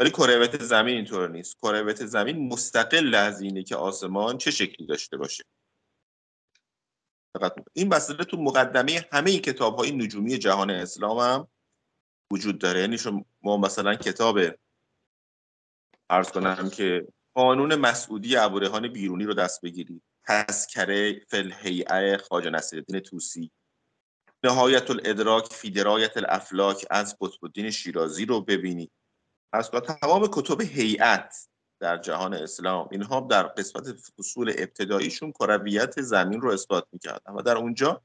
ولی 0.00 0.10
کرویت 0.10 0.62
زمین 0.62 0.94
اینطور 0.94 1.28
نیست. 1.28 1.58
کرویت 1.62 2.06
زمین 2.06 2.48
مستقل 2.48 3.14
از 3.14 3.40
اینه 3.40 3.62
که 3.62 3.76
آسمان 3.76 4.38
چه 4.38 4.50
شکلی 4.50 4.86
داشته 4.86 5.16
باشه. 5.16 5.44
این 7.72 7.94
مسئله 7.94 8.24
تو 8.24 8.36
مقدمه 8.36 9.08
همه 9.12 9.38
کتاب 9.38 9.76
های 9.76 9.92
نجومی 9.92 10.38
جهان 10.38 10.70
اسلام 10.70 11.18
هم 11.18 11.48
وجود 12.32 12.58
داره. 12.58 12.80
یعنی 12.80 12.96
ما 13.42 13.56
مثلا 13.56 13.94
کتاب 13.94 14.38
ارز 16.10 16.30
کنم 16.30 16.70
که 16.70 17.06
قانون 17.34 17.74
مسعودی 17.74 18.36
ابوریحان 18.36 18.88
بیرونی 18.88 19.24
رو 19.24 19.34
دست 19.34 19.60
بگیرید. 19.60 20.02
تذکره 20.28 21.20
فل 21.28 21.52
هیئه 21.52 22.16
خواجه 22.16 22.50
نصیرالدین 22.50 23.00
توسی 23.00 23.50
نهایت 24.44 24.90
الادراک 24.90 25.52
فی 25.52 25.70
درایت 25.70 26.16
الافلاک 26.16 26.86
از 26.90 27.16
قطب 27.20 27.44
الدین 27.44 27.70
شیرازی 27.70 28.24
رو 28.24 28.40
ببینید 28.40 28.92
از 29.52 29.70
تمام 29.70 30.28
کتب 30.32 30.60
هیئت 30.60 31.48
در 31.80 31.96
جهان 31.96 32.34
اسلام 32.34 32.88
اینها 32.92 33.20
در 33.20 33.42
قسمت 33.42 33.92
فصول 33.92 34.54
ابتداییشون 34.58 35.32
کرویت 35.32 36.00
زمین 36.00 36.40
رو 36.40 36.50
اثبات 36.50 36.86
می‌کردن 36.92 37.32
و 37.32 37.42
در 37.42 37.56
اونجا 37.56 38.02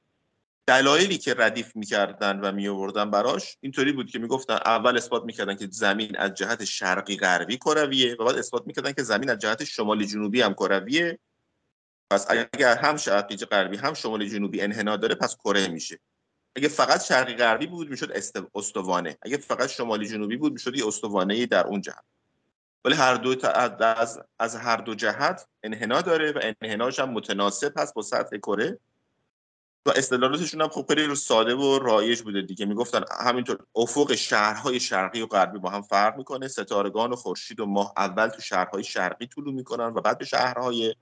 دلایلی 0.68 1.18
که 1.18 1.34
ردیف 1.34 1.76
می‌کردن 1.76 2.40
و 2.40 2.52
میآوردن 2.52 3.12
براش 3.12 3.58
اینطوری 3.62 3.92
بود 3.92 4.10
که 4.10 4.20
می‌گفتن 4.20 4.54
اول 4.54 4.98
اثبات 4.98 5.24
می‌کردن 5.24 5.56
که 5.56 5.68
زمین 5.72 6.18
از 6.18 6.34
جهت 6.34 6.66
شرقی 6.66 7.18
غربی 7.18 7.58
کرویه 7.58 8.16
و 8.16 8.26
بعد 8.26 8.38
اثبات 8.38 8.68
می‌کردن 8.68 8.92
که 8.92 9.04
زمین 9.04 9.30
از 9.30 9.40
جهت 9.40 9.64
شمالی 9.64 10.06
جنوبی 10.06 10.42
هم 10.42 10.54
کرویه. 10.54 11.20
پس 12.12 12.26
اگر 12.30 12.78
هم 12.78 12.98
شرقی 12.98 13.36
غربی 13.36 13.78
هم 13.78 13.94
شمالی 13.94 14.30
جنوبی 14.30 14.62
انحنا 14.62 14.98
داره 14.98 15.16
پس 15.16 15.38
کره 15.38 15.68
میشه. 15.68 16.00
اگه 16.56 16.68
فقط 16.68 17.04
شرقی 17.04 17.34
غربی 17.34 17.68
بود 17.68 17.90
می‌شد 17.90 18.12
استوانه. 18.56 19.18
اگه 19.22 19.38
فقط 19.38 19.70
شمالی 19.70 20.08
جنوبی 20.08 20.38
بود 20.38 20.54
می‌شد 20.54 20.76
یه 20.76 20.88
استوانه 20.88 21.46
در 21.46 21.68
اون 21.68 21.82
جهت. 21.82 22.04
ولی 22.86 22.96
هر 22.96 23.16
دو 23.16 23.48
از, 23.82 24.20
از 24.40 24.56
هر 24.56 24.78
دو 24.78 24.96
جهت 24.96 25.48
انحنا 25.64 26.02
داره 26.02 26.32
و 26.32 26.40
انحناش 26.62 27.00
هم 27.00 27.10
متناسب 27.10 27.74
هست 27.80 27.94
با 27.94 28.02
سطح 28.02 28.38
کره. 28.38 28.80
و 29.86 29.90
استدلالاتشون 29.90 30.62
هم 30.62 30.70
خب 30.70 30.86
خیلی 30.88 31.16
ساده 31.16 31.56
و 31.56 31.80
رایج 31.80 32.22
بوده 32.22 32.42
دیگه. 32.42 32.66
می‌گفتن 32.66 33.04
همینطور 33.22 33.60
افق 33.76 34.16
شهرهای 34.16 34.80
شرقی 34.80 35.22
و 35.22 35.26
غربی 35.26 35.60
با 35.60 35.70
هم 35.70 35.82
فرق 35.82 36.18
می‌کنه. 36.18 36.48
ستارگان 36.48 37.12
و 37.12 37.16
خورشید 37.16 37.60
و 37.60 37.66
ماه 37.66 37.94
اول 37.98 38.28
تو 38.28 38.42
شهرهای 38.42 38.84
شرقی 38.84 39.28
طلوع 39.28 39.54
می‌کنن 39.54 39.86
و 39.86 40.02
بعد 40.02 40.18
به 40.18 40.26
شهرهای 40.26 40.96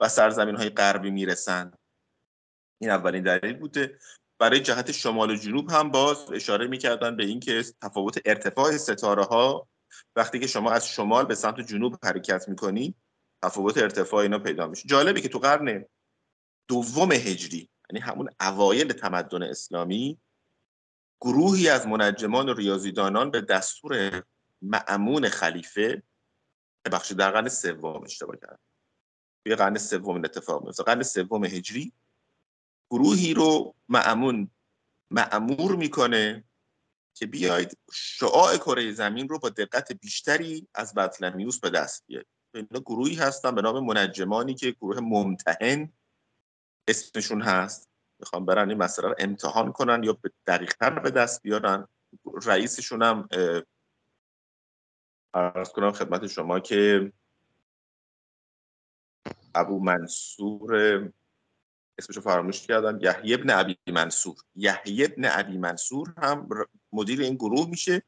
و 0.00 0.08
سرزمین 0.08 0.56
های 0.56 0.68
غربی 0.68 1.10
می‌رسن 1.10 1.72
این 2.80 2.90
اولین 2.90 3.22
دلیل 3.22 3.56
بوده. 3.56 3.98
برای 4.38 4.60
جهت 4.60 4.92
شمال 4.92 5.30
و 5.30 5.36
جنوب 5.36 5.70
هم 5.70 5.90
باز 5.90 6.32
اشاره 6.32 6.66
می‌کردن 6.66 7.16
به 7.16 7.24
اینکه 7.24 7.64
تفاوت 7.82 8.20
ارتفاع 8.24 8.76
ستاره 8.76 9.24
ها 9.24 9.68
وقتی 10.16 10.38
که 10.38 10.46
شما 10.46 10.70
از 10.70 10.88
شمال 10.88 11.24
به 11.24 11.34
سمت 11.34 11.60
جنوب 11.60 11.96
حرکت 12.04 12.48
می‌کنی 12.48 12.94
تفاوت 13.42 13.78
ارتفاع 13.78 14.22
اینا 14.22 14.38
پیدا 14.38 14.66
میشه. 14.66 14.88
جالبه 14.88 15.20
که 15.20 15.28
تو 15.28 15.38
قرن 15.38 15.84
دوم 16.68 17.12
هجری 17.12 17.70
یعنی 17.90 18.00
همون 18.04 18.30
اوایل 18.40 18.92
تمدن 18.92 19.42
اسلامی 19.42 20.18
گروهی 21.20 21.68
از 21.68 21.86
منجمان 21.86 22.48
و 22.48 22.54
ریاضیدانان 22.54 23.30
به 23.30 23.40
دستور 23.40 24.22
معمون 24.62 25.28
خلیفه 25.28 26.02
بخشی 26.92 27.14
در 27.14 27.30
قرن 27.30 27.48
سوم 27.48 28.02
اشتباه 28.04 28.36
کرد 28.36 28.60
توی 29.46 29.54
قرن 29.54 29.78
سوم 29.78 30.24
اتفاق 30.24 30.64
میفته 30.64 30.82
قرن 30.82 31.02
سوم 31.02 31.44
هجری 31.44 31.92
گروهی 32.90 33.34
رو 33.34 33.74
معمون 33.88 34.50
معمور 35.10 35.76
می‌کنه 35.76 36.44
که 37.14 37.26
بیاید 37.26 37.78
شعاع 37.92 38.56
کره 38.56 38.92
زمین 38.92 39.28
رو 39.28 39.38
با 39.38 39.48
دقت 39.48 39.92
بیشتری 39.92 40.68
از 40.74 40.94
بطلمیوس 40.94 41.60
به 41.60 41.70
دست 41.70 42.04
بیارید. 42.06 42.28
اینا 42.54 42.80
گروهی 42.80 43.14
هستن 43.14 43.54
به 43.54 43.62
نام 43.62 43.86
منجمانی 43.86 44.54
که 44.54 44.70
گروه 44.70 45.00
ممتحن 45.00 45.92
اسمشون 46.88 47.42
هست. 47.42 47.88
می‌خوام 48.18 48.46
برن 48.46 48.68
این 48.68 48.78
مسئله 48.78 49.08
رو 49.08 49.14
امتحان 49.18 49.72
کنن 49.72 50.02
یا 50.02 50.12
به 50.12 50.30
دقیقتر 50.46 50.98
به 50.98 51.10
دست 51.10 51.42
بیارن. 51.42 51.88
رئیسشون 52.42 53.02
هم 53.02 53.28
ارز 55.34 55.68
کنم 55.68 55.92
خدمت 55.92 56.26
شما 56.26 56.60
که 56.60 57.12
ابو 59.56 59.80
منصور 59.80 60.74
اسمشو 61.98 62.20
فراموش 62.20 62.66
کردم 62.66 62.98
یحیی 63.02 63.34
ابن 63.34 63.50
ابی 63.50 63.78
منصور. 63.88 64.36
یحیی 64.54 65.04
ابن 65.04 65.24
ابی 65.24 65.58
منصور 65.58 66.14
هم 66.22 66.48
مدیر 66.92 67.20
این 67.20 67.34
گروه 67.34 67.68
میشه 67.68 68.02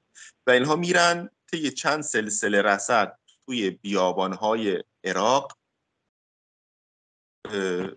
و 0.46 0.50
اینها 0.50 0.76
میرن 0.76 1.30
طی 1.50 1.70
چند 1.70 2.02
سلسله 2.02 2.62
رسد 2.62 3.18
توی 3.46 3.70
بیابانهای 3.70 4.84
عراق. 5.04 5.58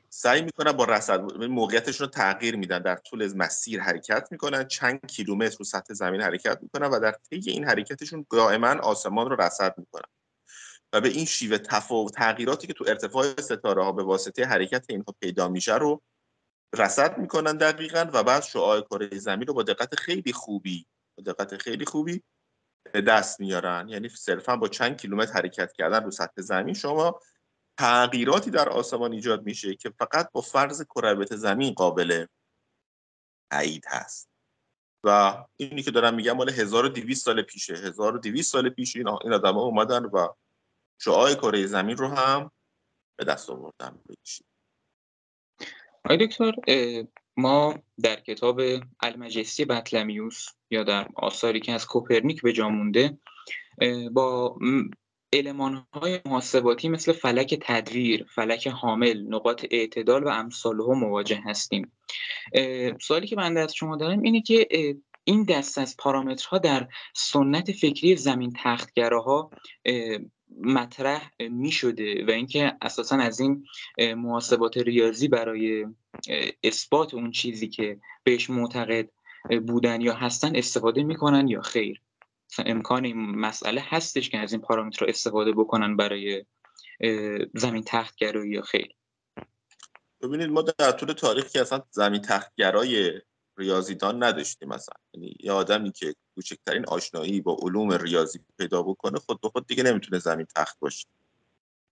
سعی 0.10 0.42
می‌کنن 0.42 0.72
با 0.72 0.86
رصد 0.86 1.22
موقعیتشون 1.44 2.08
رو 2.08 2.12
تغییر 2.12 2.56
میدن. 2.56 2.80
در 2.80 2.96
طول 2.96 3.38
مسیر 3.38 3.82
حرکت 3.82 4.28
می‌کنن 4.32 4.64
چند 4.68 5.06
کیلومتر 5.06 5.58
رو 5.58 5.66
سطح 5.66 5.94
زمین 5.94 6.22
حرکت 6.22 6.60
می‌کنن 6.62 6.88
و 6.88 7.00
در 7.00 7.12
طی 7.12 7.52
این 7.52 7.66
حرکتشون 7.66 8.26
دائما 8.32 8.68
آسمان 8.68 9.30
رو 9.30 9.42
رصد 9.42 9.76
می‌کنن. 9.78 10.21
و 10.94 11.02
به 11.02 11.10
این 11.10 11.26
شیوه 11.26 11.58
تفاوت 11.58 12.14
تغییراتی 12.14 12.68
که 12.68 12.74
تو 12.74 12.86
ارتفاع 12.88 13.42
ستاره 13.42 13.84
ها 13.84 13.92
به 13.92 14.04
واسطه 14.04 14.46
حرکت 14.46 14.86
اینها 14.90 15.16
پیدا 15.20 15.48
میشه 15.48 15.76
رو 15.76 16.02
رصد 16.76 17.18
می‌کنن 17.18 17.58
دقیقا 17.58 18.10
و 18.14 18.24
بعد 18.24 18.44
شعاع 18.44 18.82
کره 18.82 19.18
زمین 19.18 19.48
رو 19.48 19.54
با 19.54 19.64
دقت 19.64 19.96
خیلی 19.96 20.34
خوبی 20.34 20.86
با 21.18 21.34
دقت 21.34 21.58
خیلی 21.58 21.86
خوبی 21.86 22.24
به 22.94 23.02
دست 23.02 23.40
میارن. 23.40 23.90
یعنی 23.90 24.10
صرفا 24.10 24.56
با 24.56 24.68
چند 24.68 24.98
کیلومتر 25.02 25.34
حرکت 25.34 25.74
کردن 25.74 26.04
رو 26.04 26.12
سطح 26.12 26.42
زمین 26.42 26.74
شما 26.74 27.20
تغییراتی 27.78 28.52
در 28.52 28.70
آسمان 28.70 29.14
ایجاد 29.14 29.46
میشه 29.46 29.76
که 29.76 29.90
فقط 29.90 30.32
با 30.32 30.42
فرض 30.42 30.84
کرویت 30.84 31.36
زمین 31.36 31.74
قابل 31.74 32.26
عید 33.52 33.86
هست. 33.88 34.30
و 35.04 35.38
اینی 35.58 35.84
که 35.84 35.92
دارم 35.92 36.14
میگم 36.14 36.34
مال 36.34 36.50
1200 36.50 37.26
سال 37.26 37.42
پیشه. 37.42 37.74
1200 37.74 38.52
سال 38.52 38.70
پیش 38.70 38.96
این 38.96 39.08
آدم 39.08 39.54
ها 39.54 39.62
اومدن 39.62 40.06
و 40.06 40.28
شعاع 41.04 41.34
کره 41.34 41.66
زمین 41.66 41.98
رو 41.98 42.08
هم 42.08 42.52
به 43.18 43.26
دست 43.26 43.50
آوردن 43.50 44.00
آقای 46.06 46.28
دکتر 46.28 46.52
ما 47.38 47.80
در 48.04 48.16
کتاب 48.16 48.62
المجستی 49.00 49.66
بطلمیوس 49.66 50.48
یا 50.70 50.84
در 50.84 51.08
آثاری 51.16 51.60
که 51.60 51.72
از 51.72 51.86
کوپرنیک 51.86 52.42
به 52.42 52.54
جا 52.54 52.70
مونده 52.70 53.18
با 54.12 54.60
علمان 55.34 55.88
های 55.94 56.22
محاسباتی 56.26 56.90
مثل 56.90 57.12
فلک 57.12 57.60
تدویر، 57.62 58.26
فلک 58.36 58.68
حامل، 58.68 59.22
نقاط 59.28 59.66
اعتدال 59.72 60.24
و 60.24 60.28
امثال 60.28 60.76
مواجه 60.76 61.42
هستیم. 61.46 61.92
سوالی 63.02 63.28
که 63.28 63.36
من 63.36 63.58
از 63.58 63.76
شما 63.76 63.98
دارم 63.98 64.22
اینه 64.22 64.42
که 64.42 64.68
این 65.24 65.44
دست 65.44 65.78
از 65.78 65.98
پارامترها 65.98 66.58
در 66.58 66.88
سنت 67.16 67.72
فکری 67.72 68.16
زمین 68.16 68.54
تختگراها 68.58 69.52
مطرح 70.60 71.32
می 71.40 71.72
شده 71.72 72.26
و 72.26 72.32
اینکه 72.32 72.74
اساسا 72.82 73.16
از 73.16 73.40
این 73.40 73.66
محاسبات 74.00 74.78
ریاضی 74.78 75.28
برای 75.28 75.86
اثبات 76.64 77.14
اون 77.14 77.32
چیزی 77.32 77.68
که 77.68 78.00
بهش 78.24 78.50
معتقد 78.50 79.10
بودن 79.68 80.02
یا 80.02 80.14
هستن 80.14 80.56
استفاده 80.56 81.04
می‌کنن 81.04 81.48
یا 81.48 81.62
خیر. 81.62 82.02
امکان 82.66 83.06
این 83.06 83.18
مسئله 83.18 83.82
هستش 83.86 84.30
که 84.30 84.38
از 84.38 84.54
این 84.54 84.62
پارامتر 84.62 85.06
استفاده 85.10 85.52
بکنن 85.52 85.96
برای 85.96 86.46
زمین 87.54 87.84
تختگرایی 87.86 88.52
یا 88.52 88.62
خیر. 88.62 88.96
ببینید 90.22 90.50
ما 90.50 90.62
در 90.62 90.92
طول 90.92 91.14
تاریخ 91.14 91.48
که 91.48 91.62
اصلا 91.62 91.84
زمین 91.92 92.22
تختگرای 92.22 93.22
ریاضیدان 93.62 94.24
نداشتیم 94.24 94.69
مثلا. 94.69 94.95
یعنی 95.13 95.36
یه 95.39 95.52
آدمی 95.52 95.91
که 95.91 96.15
کوچکترین 96.36 96.86
آشنایی 96.86 97.41
با 97.41 97.58
علوم 97.62 97.91
ریاضی 97.91 98.39
پیدا 98.58 98.84
بکنه 98.84 99.19
خود 99.19 99.41
به 99.41 99.50
خود 99.50 99.67
دیگه 99.67 99.84
نمی‌تونه 99.84 100.19
زمین 100.19 100.47
تخت 100.56 100.80
باشه. 100.80 101.08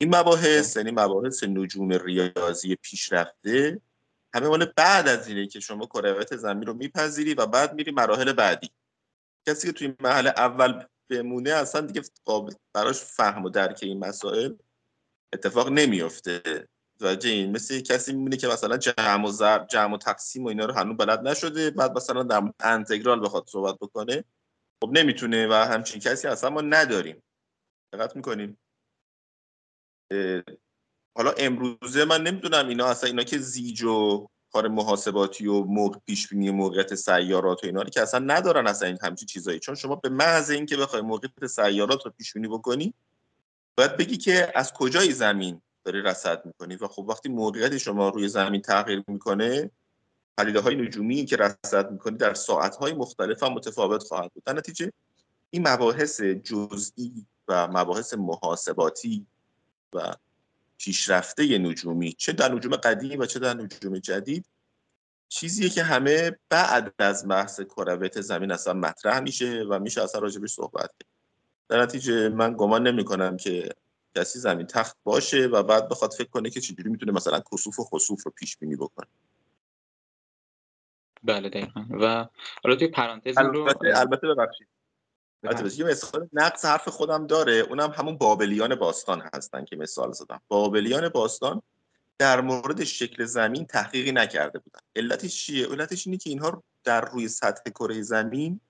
این 0.02 0.16
مباحث 0.16 0.78
یعنی 0.78 0.92
مباحث 0.92 1.44
نجوم 1.44 1.94
ریاضی 1.94 2.76
پیشرفته 2.76 3.82
همه 4.34 4.48
مال 4.48 4.66
بعد 4.66 5.08
از 5.08 5.28
اینه 5.28 5.48
که 5.48 5.60
شما 5.60 5.86
کروت 5.86 6.36
زمین 6.36 6.66
رو 6.66 6.74
میپذیری 6.74 7.34
و 7.34 7.46
بعد 7.46 7.74
میری 7.74 7.92
مراحل 7.92 8.34
بعدی. 8.34 8.70
کسی 9.48 9.68
که 9.68 9.74
توی 9.74 9.94
مرحله 10.00 10.30
اول 10.30 10.84
بمونه 11.10 11.50
اصلا 11.50 11.82
دیگه 11.82 12.02
قابل 12.26 12.54
براش 12.74 13.00
فهم 13.00 13.46
و 13.46 13.50
درک 13.50 13.80
این 13.82 14.00
مسائل 14.00 14.54
اتفاق 15.34 15.70
نمیفته 15.70 16.68
متوجه 17.02 17.30
این 17.30 17.52
مثل 17.52 17.80
کسی 17.80 18.14
می‌بینه 18.14 18.38
که 18.38 18.48
مثلا 18.48 18.78
جمع 18.78 19.28
و 19.28 19.32
ضرب 19.32 19.68
جمع 19.68 19.96
و 19.96 19.98
تقسیم 19.98 20.44
و 20.44 20.48
اینا 20.48 20.66
رو 20.66 20.74
هنوز 20.74 20.98
بلد 20.98 21.28
نشده 21.28 21.72
بعد 21.72 21.98
مثلا 21.98 22.24
در 22.24 22.54
انتگرال 22.60 23.26
بخواد 23.26 23.48
صحبت 23.48 23.76
بکنه 23.76 24.24
خب 24.84 24.90
نمی‌تونه 24.92 25.48
و 25.48 25.54
همچین 25.54 26.00
کسی 26.00 26.28
اصلا 26.28 26.50
ما 26.50 26.62
نداریم. 26.62 27.24
دقت 27.94 28.16
می‌کنیم. 28.16 28.58
حالا 31.18 31.32
امروزه 31.38 32.06
من 32.06 32.24
نمی‌دونم 32.24 32.68
اینا 32.68 32.86
اصلا 32.86 33.10
اینا 33.10 33.24
که 33.24 33.38
زیج 33.38 33.84
و 33.84 34.28
کار 34.52 34.68
محاسباتی 34.68 35.48
و 35.48 35.64
موقع 35.64 36.00
پیش 36.06 36.28
بینی 36.28 36.52
موقعیت 36.52 36.96
سیارات 36.96 37.64
و 37.64 37.68
اینا 37.68 37.84
که 37.84 38.02
اصلا 38.02 38.20
ندارن 38.20 38.68
اصلا 38.68 38.88
این 38.88 38.98
همچین 39.02 39.26
چیزایی. 39.26 39.60
چون 39.60 39.76
شما 39.76 39.96
به 39.96 40.10
محض 40.10 40.50
اینکه 40.50 40.78
بخوای 40.78 41.02
موقعیت 41.02 41.48
سیارات 41.48 42.06
رو 42.06 42.12
پیش 42.12 42.34
بینی 42.34 42.48
بکنی 42.48 42.94
باید 43.78 43.98
بگی 43.98 44.18
که 44.18 44.52
از 44.56 44.74
کجای 44.74 45.12
زمین 45.12 45.62
داری 45.92 46.02
رصد 46.02 46.46
می‌کنی 46.46 46.76
و 46.76 46.88
خب 46.88 47.06
وقتی 47.10 47.30
موقعیت 47.30 47.78
شما 47.78 48.10
روی 48.10 48.28
زمین 48.28 48.62
تغییر 48.62 49.04
می‌کنه 49.08 49.72
پدیده 50.38 50.60
های 50.60 50.76
نجومی 50.76 51.26
که 51.26 51.38
رصد 51.38 51.92
می‌کنی 51.92 52.18
در 52.18 52.34
ساعت 52.34 52.76
های 52.76 52.94
مختلف 52.94 53.44
هم 53.44 53.54
متفاوت 53.54 54.04
خواهد 54.04 54.32
بود. 54.34 54.44
در 54.44 54.54
نتیجه 54.54 54.92
این 55.50 55.68
مباحث 55.68 56.22
جزئی 56.22 57.26
و 57.48 57.68
مباحث 57.68 58.14
محاسباتی 58.14 59.26
و 59.94 60.16
پیشرفته 60.78 61.58
نجومی 61.58 62.14
چه 62.14 62.34
در 62.34 62.54
نجوم 62.54 62.76
قدیم 62.76 63.20
و 63.20 63.26
چه 63.26 63.40
در 63.40 63.54
نجوم 63.54 64.00
جدید 64.00 64.46
چیزیه 65.30 65.70
که 65.70 65.84
همه 65.84 66.38
بعد 66.50 66.94
از 67.00 67.28
بحث 67.28 67.62
کروت 67.62 68.22
زمین 68.22 68.52
اصلا 68.52 68.74
مطرح 68.74 69.20
میشه 69.20 69.64
و 69.70 69.80
میشه 69.80 70.04
اصلا 70.04 70.22
راجبش 70.22 70.54
صحبت 70.54 70.92
کرد. 71.00 71.10
در 71.70 71.82
نتیجه 71.82 72.30
من 72.30 72.54
گمان 72.54 72.88
نمی 72.88 73.06
کنم 73.06 73.38
که 73.38 73.70
کسی 74.16 74.40
زمین 74.40 74.68
تخت 74.68 74.98
باشه 75.04 75.48
و 75.48 75.64
بعد 75.64 75.90
بخواد 75.90 76.14
فکر 76.14 76.30
کنه 76.30 76.50
که 76.50 76.62
چجوری 76.62 76.90
می‌تونه 76.90 77.12
مثلا 77.12 77.40
کسوف 77.52 77.80
و 77.80 77.84
خسوف 77.84 78.24
رو 78.26 78.32
پیش 78.32 78.58
بینی 78.58 78.76
بکنه. 78.76 79.08
بله 81.24 81.50
دقیقا. 81.50 81.86
و 81.90 82.28
حالا 82.64 82.76
توی 82.76 82.88
پرانتز 82.88 83.38
رو 83.38 83.70
البته 83.96 84.28
ببخشید. 84.28 84.68
البته 85.44 85.80
یه 85.80 85.86
مثال 85.86 86.30
نقص 86.34 86.66
حرف 86.66 86.88
خودم 86.88 87.28
داره. 87.28 87.54
اونم 87.54 87.92
همون 87.92 88.18
بابلیان 88.18 88.76
باستان 88.76 89.30
هستن 89.34 89.66
که 89.66 89.76
مثال 89.76 90.12
زدم. 90.12 90.42
بابلیان 90.48 91.10
باستان 91.10 91.62
در 92.18 92.42
مورد 92.42 92.84
شکل 92.84 93.26
زمین 93.26 93.66
تحقیقی 93.66 94.12
نکرده 94.12 94.60
بودن. 94.60 94.80
علتش 94.96 95.46
چیه؟ 95.46 95.68
علتش 95.68 96.08
اینه 96.08 96.18
که 96.18 96.30
اینها 96.30 96.64
در 96.84 97.02
روی 97.02 97.28
سطح 97.28 97.72
کره 97.72 98.02
زمین 98.02 98.62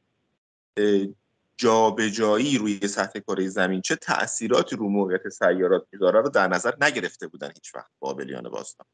جابجایی 1.60 2.58
روی 2.58 2.88
سطح 2.88 3.19
کره 3.19 3.48
زمین 3.48 3.82
چه 3.82 3.95
تأثیراتی 3.95 4.76
رو 4.76 4.89
موقعیت 4.89 5.30
سیارات 5.30 5.88
می‌ذاره 5.91 6.22
رو 6.22 6.30
در 6.30 6.48
نظر 6.48 6.74
نگرفته 6.82 7.28
بودن 7.28 7.52
هیچ 7.56 7.76
وقت 7.76 7.91
بابلیان 8.00 8.50
باستان 8.50 8.88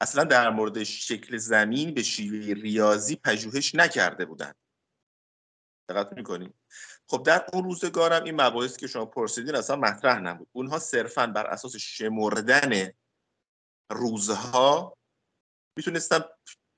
اصلا 0.00 0.24
در 0.24 0.50
مورد 0.50 0.82
شکل 0.82 1.36
زمین 1.36 1.94
به 1.94 2.02
شیوه 2.02 2.54
ریاضی 2.62 3.16
پژوهش 3.16 3.74
نکرده 3.74 4.24
بودن. 4.24 4.52
دقت 5.88 6.12
می‌کنید 6.12 6.54
خب 7.06 7.22
در 7.22 7.46
اون 7.52 7.64
روزگارم 7.64 8.24
این 8.24 8.40
مباحثی 8.40 8.80
که 8.80 8.86
شما 8.86 9.06
پرسیدین 9.06 9.54
اصلا 9.54 9.76
مطرح 9.76 10.18
نبود. 10.18 10.48
اونها 10.52 10.78
صرفا 10.78 11.26
بر 11.26 11.46
اساس 11.46 11.76
شمردن 11.76 12.92
روزها 13.90 14.96
می‌تونستن 15.76 16.20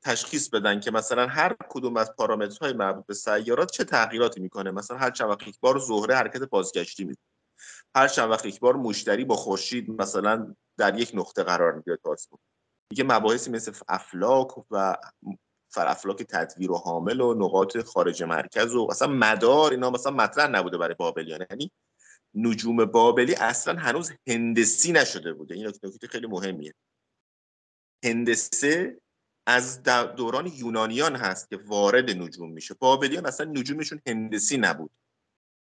تشخیص 0.04 0.48
بدن 0.48 0.80
که 0.80 0.90
مثلا 0.90 1.26
هر 1.26 1.56
کدوم 1.68 1.96
از 1.96 2.12
پارامترهای 2.16 2.72
مربوط 2.72 3.06
به 3.06 3.14
سیارات 3.14 3.70
چه 3.70 3.84
تغییراتی 3.84 4.40
می‌کنه. 4.40 4.70
مثلا 4.70 4.96
هر 4.96 5.10
چند 5.10 5.30
وقت 5.30 5.48
یک 5.48 5.60
بار 5.60 5.78
زهره 5.78 6.14
حرکت 6.14 6.40
بازگشتی 6.40 7.04
میده 7.04 7.20
هر 7.94 8.08
چند 8.08 8.30
وقت 8.30 8.46
یک 8.46 8.60
بار 8.60 8.76
مشتری 8.76 9.24
با 9.24 9.36
خورشید 9.36 9.90
مثلا 9.90 10.54
در 10.76 10.98
یک 10.98 11.10
نقطه 11.14 11.42
قرار 11.42 11.72
می‌گیره 11.72 11.96
تاس 11.96 12.28
دیگه 12.90 13.04
مباحثی 13.04 13.50
مثل 13.50 13.72
افلاک 13.88 14.48
و 14.70 14.96
فرافلاک 15.68 16.22
تدویر 16.22 16.70
و 16.70 16.76
حامل 16.76 17.20
و 17.20 17.34
نقاط 17.34 17.78
خارج 17.78 18.22
مرکز 18.22 18.74
و 18.74 18.88
اصلا 18.90 19.08
مدار 19.08 19.70
اینا 19.70 19.90
مثلا 19.90 20.12
مطرح 20.12 20.50
نبوده 20.50 20.78
برای 20.78 20.94
بابلیان 20.94 21.46
یعنی 21.50 21.70
نجوم 22.34 22.84
بابلی 22.84 23.34
اصلا 23.34 23.78
هنوز 23.78 24.12
هندسی 24.26 24.92
نشده 24.92 25.32
بوده. 25.32 25.54
این 25.54 25.66
نکته 25.66 26.08
خیلی 26.08 26.26
مهمیه. 26.26 26.74
هندسه 28.04 29.00
از 29.46 29.82
دوران 30.16 30.46
یونانیان 30.46 31.16
هست 31.16 31.50
که 31.50 31.56
وارد 31.56 32.10
نجوم 32.10 32.50
میشه. 32.50 32.74
بابلیان 32.74 33.26
اصلا 33.26 33.46
نجومشون 33.46 34.00
هندسی 34.06 34.56
نبود. 34.56 34.90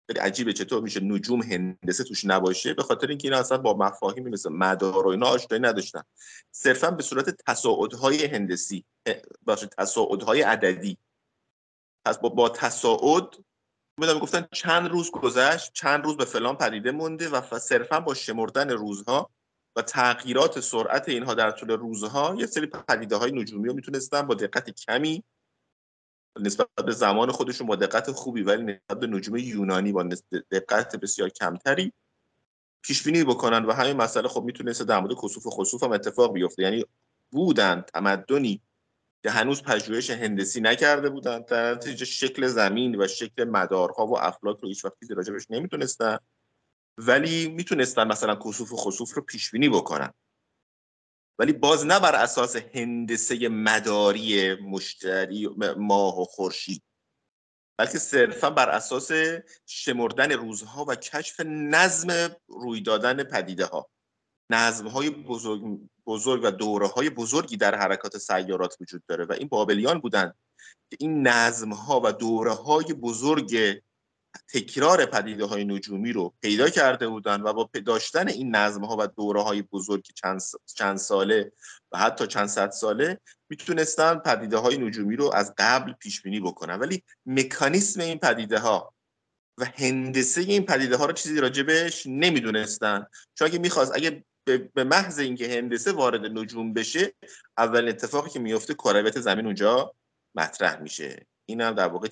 خیلی 0.07 0.21
عجیبه 0.21 0.53
چطور 0.53 0.83
میشه 0.83 1.01
نجوم 1.01 1.43
هندسه 1.43 2.05
توش 2.05 2.25
نباشه 2.25 2.75
به 2.75 2.83
خاطر 2.83 3.07
اینکه 3.07 3.29
اینا 3.29 3.41
اصلا 3.41 3.59
با 3.59 3.77
مفاهیمی 3.77 4.31
مثل 4.31 4.53
مدار 4.53 5.07
و 5.07 5.09
اینا 5.09 5.27
آشنایی 5.27 5.63
نداشتن. 5.63 6.03
صرفا 6.51 6.91
به 6.91 7.03
صورت 7.03 7.43
تصاعدهای 7.47 8.27
هندسی 8.27 8.85
باشه 9.43 9.67
تصاعدهای 9.67 10.43
عددی. 10.43 10.99
پس 12.05 12.19
با, 12.19 12.29
با 12.29 12.49
تصاعد 12.49 13.37
می‌دونم 14.01 14.19
گفتن 14.19 14.47
چند 14.53 14.91
روز 14.91 15.11
گذشت 15.11 15.73
چند 15.73 16.05
روز 16.05 16.17
به 16.17 16.25
فلان 16.25 16.57
پدیده 16.57 16.91
مونده 16.91 17.29
و 17.29 17.59
صرفا 17.59 18.01
با 18.01 18.15
شمردن 18.15 18.71
روزها 18.71 19.31
و 19.79 19.83
تغییرات 19.83 20.61
سرعت 20.61 21.09
اینها 21.09 21.35
در 21.35 21.51
طول 21.51 21.71
روزها 21.71 22.35
یه 22.39 22.47
سری 22.47 22.67
پدیده 22.67 23.17
های 23.17 23.33
نجومی 23.33 23.69
رو 23.69 23.75
می‌تونستن 23.75 24.23
با 24.23 24.35
دقت 24.35 24.71
کمی 24.71 25.25
نسبت 26.41 26.69
به 26.87 26.93
زمان 26.93 27.33
خودشون 27.33 27.67
با 27.67 27.77
دقت 27.77 28.11
خوبی 28.11 28.43
ولی 28.43 28.63
نسبت 28.63 29.01
به 29.01 29.07
نجوم 29.07 29.37
یونانی 29.37 29.93
با 29.93 30.09
دقت 30.51 30.97
بسیار 30.97 31.29
کمتری 31.29 31.93
پیش 32.83 33.03
بینی 33.03 33.25
بکنن 33.25 33.65
و 33.65 33.73
همین 33.73 33.97
مسئله 33.97 34.29
خب 34.29 34.43
می‌تونست 34.43 34.83
در 34.83 35.01
مورد 35.01 35.15
کسوف 35.15 35.47
و 35.47 35.51
خسوف 35.51 35.83
هم 35.83 35.93
اتفاق 35.93 36.33
بیفته. 36.33 36.63
یعنی 36.63 36.85
بودن 37.31 37.85
تمدنی 37.95 38.61
که 39.23 39.31
هنوز 39.31 39.63
پژوهش 39.63 40.11
هندسی 40.11 40.61
نکرده 40.61 41.11
بودن 41.11 41.43
در 41.43 41.75
نتیجه 41.75 42.05
شکل 42.05 42.47
زمین 42.47 43.03
و 43.03 43.09
شکل 43.09 43.45
مدارها 43.45 44.07
و 44.07 44.19
افلاک 44.19 44.59
رو 44.61 44.69
هیچ 44.69 44.85
وقتی 44.85 45.15
راجبش 45.15 45.51
نمی‌تونستن. 45.51 46.19
ولی 46.99 47.49
می‌تونستن 47.49 48.09
مثلا 48.09 48.35
کسوف 48.35 48.73
و 48.73 48.77
خسوف 48.77 49.15
رو 49.15 49.23
پیش 49.23 49.51
بینی 49.51 49.69
بکنن. 49.69 50.13
ولی 51.39 51.53
باز 51.53 51.87
نه 51.87 52.01
بر 52.01 52.15
اساس 52.15 52.57
هندسه 52.57 53.49
مداری 53.49 54.55
مشتری 54.55 55.49
ماه 55.77 56.21
و 56.21 56.25
خورشید. 56.25 56.83
بلکه 57.79 57.99
صرفا 57.99 58.51
بر 58.51 58.69
اساس 58.69 59.11
شمردن 59.67 60.33
روزها 60.33 60.85
و 60.89 60.95
کشف 60.95 61.41
نظم 61.47 62.37
روی 62.49 62.81
دادن 62.81 63.25
پدیده 63.25 63.65
ها 63.65 63.91
نظم 64.51 64.89
های 64.89 65.11
بزرگ, 65.11 65.81
بزرگ 66.07 66.41
و 66.45 66.51
دوره 66.51 66.87
های 66.87 67.11
بزرگی 67.11 67.57
در 67.57 67.75
حرکات 67.75 68.19
سیارات 68.19 68.77
وجود 68.81 69.03
داره 69.07 69.25
و 69.25 69.33
این 69.33 69.49
بابلیان 69.49 70.01
بودند 70.01 70.35
که 70.91 70.97
این 71.01 71.27
نظم 71.27 71.73
ها 71.73 72.01
و 72.05 72.13
دوره 72.13 72.53
های 72.53 72.93
بزرگ 72.93 73.81
تکرار 74.49 75.07
پدیده 75.07 75.45
های 75.45 75.65
نجومی 75.65 76.13
رو 76.13 76.35
پیدا 76.43 76.69
کرده 76.69 77.09
بودن 77.09 77.41
و 77.41 77.53
با 77.53 77.71
داشتن 77.87 78.29
این 78.29 78.57
نظم 78.57 78.85
ها 78.85 78.97
و 79.01 79.07
دوره 79.07 79.43
های 79.43 79.63
بزرگ 79.63 80.07
چند, 80.77 80.97
ساله 80.97 81.53
و 81.93 81.99
حتی 81.99 82.27
چند 82.27 82.47
صد 82.47 82.71
ساله 82.71 83.21
می‌تونستن 83.49 84.15
پدیده 84.19 84.57
های 84.57 84.79
نجومی 84.79 85.17
رو 85.17 85.35
از 85.35 85.55
قبل 85.59 85.93
پیش 85.93 86.23
بینی 86.23 86.41
بکنن. 86.41 86.79
ولی 86.79 87.03
مکانیسم 87.27 88.01
این 88.01 88.19
پدیده 88.19 88.59
ها 88.59 88.95
و 89.59 89.65
هندسه 89.65 90.41
این 90.41 90.65
پدیده 90.65 90.97
ها 90.97 91.07
رو 91.07 91.13
چیزی 91.13 91.41
راجبش 91.41 92.07
نمی‌دونستن. 92.07 93.07
چون 93.35 93.49
اگه 93.49 93.59
می‌خواست 93.59 93.93
اگه 93.95 94.25
به 94.75 94.85
محض 94.85 95.19
اینکه 95.19 95.49
هندسه 95.49 95.93
وارد 95.93 96.39
نجوم 96.39 96.73
بشه 96.73 97.15
اول 97.59 97.89
اتفاقی 97.89 98.31
که 98.31 98.39
میفته 98.39 98.75
کروت 98.75 99.21
زمین 99.21 99.47
اونجا 99.47 99.95
مطرح 100.35 100.81
میشه. 100.81 101.27
این 101.47 101.61
هم 101.61 101.75
در 101.75 101.89
واقع 101.89 102.09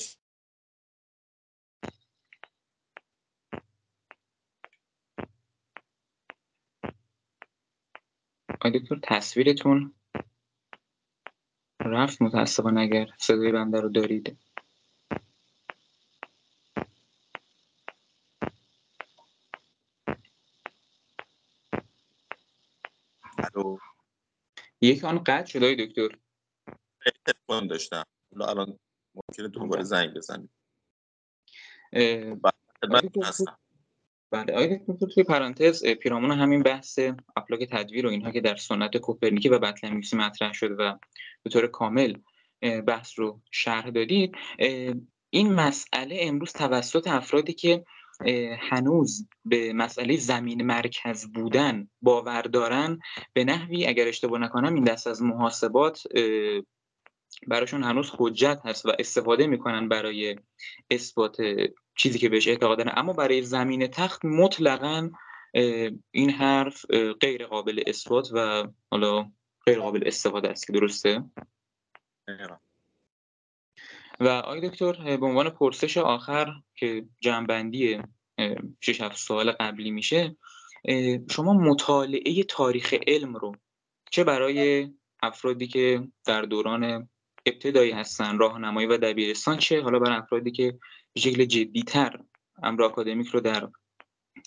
آقای 8.67 8.81
دکتر 8.81 8.99
تصویرتون. 9.03 9.95
رفت 11.81 12.23
متاسفانه 12.23 12.81
اگر 12.81 13.07
صدای 13.19 13.53
بنده 13.53 13.81
رو 13.81 13.89
دارید. 13.89 14.39
یک 24.81 25.05
آن 25.05 25.19
قطع 25.19 25.45
شده 25.45 25.87
دکتر. 25.87 26.09
تلفن 27.27 27.67
داشتم. 27.67 28.05
الان 28.41 28.79
ممکنه 29.15 29.49
دوباره 29.49 29.83
زنگ 29.83 30.15
بزنید 30.15 30.51
بله 34.31 34.53
آقای 34.53 34.79
دکتر 34.89 35.07
توی 35.15 35.25
پرانتز 35.25 35.87
پیرامون 35.87 36.31
همین 36.31 36.63
بحث 36.63 36.99
افلاک 37.37 37.69
تدویر 37.71 38.07
و 38.07 38.11
اینها 38.11 38.31
که 38.31 38.41
در 38.41 38.57
سنت 38.57 38.97
کوپرنیکی 38.97 39.49
و 39.49 39.59
بطلمیوسی 39.59 40.17
مطرح 40.17 40.53
شده 40.53 40.75
و 40.75 40.95
به 41.43 41.51
طور 41.51 41.67
کامل 41.67 42.15
بحث 42.87 43.19
رو 43.19 43.41
شرح 43.51 43.91
دادید 43.91 44.35
این 45.31 45.53
مسئله 45.53 46.19
امروز 46.21 46.53
توسط 46.53 47.09
افرادی 47.09 47.53
که 47.53 47.85
هنوز 48.59 49.29
به 49.45 49.73
مسئله 49.73 50.17
زمین 50.17 50.63
مرکز 50.63 51.33
بودن 51.33 51.89
باور 52.03 52.43
دارن 52.43 52.99
به 53.33 53.45
نحوی 53.45 53.87
اگر 53.87 54.09
اشتباه 54.09 54.41
نکنم 54.41 54.75
این 54.75 54.85
دست 54.85 55.07
از 55.07 55.23
محاسبات 55.23 56.03
براشون 57.47 57.83
هنوز 57.83 58.11
حجت 58.19 58.61
هست 58.65 58.87
و 58.87 58.93
استفاده 58.99 59.47
می‌کنن 59.47 59.89
برای 59.89 60.37
اثبات 60.91 61.37
چیزی 61.97 62.19
که 62.19 62.29
بهش 62.29 62.49
اعتقاد 62.49 62.79
دارن. 62.79 62.93
اما 62.97 63.13
برای 63.13 63.43
زمین 63.43 63.87
تخت 63.87 64.25
مطلقا 64.25 65.11
این 66.11 66.31
حرف 66.31 66.87
غیر 67.21 67.47
قابل 67.47 67.83
اثبات 67.87 68.29
و 68.33 68.69
حالا 68.91 69.31
غیر 69.67 69.81
قابل 69.81 70.03
استفاده 70.07 70.49
است. 70.49 70.67
که 70.67 70.73
درسته 70.73 71.25
و 74.21 74.29
آقای 74.29 74.69
دکتر 74.69 75.17
به 75.17 75.27
عنوان 75.27 75.51
پرسش 75.51 75.99
آخر 75.99 76.53
که 76.75 77.05
جنبندی 77.21 78.03
شش 78.81 79.01
هفت 79.01 79.17
سوال 79.17 79.53
قبلی 79.53 79.91
میشه 79.91 80.37
شما 81.31 81.53
مطالعه 81.53 82.43
تاریخ 82.43 82.95
علم 83.07 83.37
رو 83.37 83.53
چه 84.11 84.25
برای 84.25 84.91
افرادی 85.23 85.67
که 85.67 86.09
در 86.25 86.43
دوران 86.43 87.09
ابتدایی 87.47 87.93
هستن 87.93 88.39
راهنمایی 88.39 88.87
و 88.87 88.99
دبیرستان 88.99 89.59
چه؟ 89.59 89.83
حالا 89.83 89.99
برای 89.99 90.17
افرادی 90.17 90.51
که 90.51 90.79
به 91.13 91.21
شکل 91.21 91.45
جدیتر 91.45 92.21
امر 92.63 92.83
آکادمیک 92.83 93.29
رو 93.29 93.41
در 93.41 93.69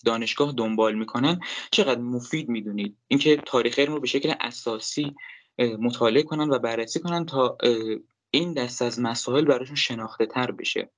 دانشگاه 0.06 0.52
دنبال 0.52 0.96
می‌کنن 0.96 1.40
چقدر 1.72 2.02
مفید 2.02 2.50
می‌دونید؟ 2.50 2.98
اینکه 3.08 3.38
تاریخ 3.38 3.80
علم 3.80 3.94
رو 3.94 4.00
به 4.00 4.08
شکل 4.08 4.34
اساسی 4.40 5.16
مطالعه 5.80 6.24
کنن 6.24 6.50
و 6.50 6.60
بررسی 6.60 7.00
کنن 7.00 7.26
تا 7.26 7.58
این 8.32 8.54
دست 8.54 8.82
از 8.82 9.00
مسائل 9.00 9.46
براشون 9.46 9.76
شناخته 9.76 10.26
تر 10.26 10.52
بشه. 10.52 10.90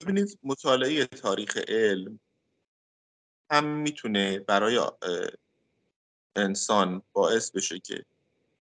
ببینید 0.00 0.38
مطالعه 0.42 1.06
تاریخ 1.06 1.56
علم 1.68 2.20
هم 3.50 3.64
می‌تونه 3.64 4.38
برای 4.38 4.80
انسان 6.36 7.02
باعث 7.12 7.50
بشه 7.50 7.78
که 7.78 8.04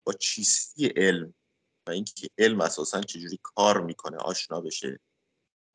با 0.09 0.13
چیستی 0.13 0.87
علم 0.87 1.33
و 1.87 1.91
اینکه 1.91 2.27
علم 2.37 2.61
اساسا 2.61 3.01
چجوری 3.01 3.39
کار 3.43 3.81
می‌کنه 3.81 4.17
آشنا 4.17 4.61
بشه 4.61 4.99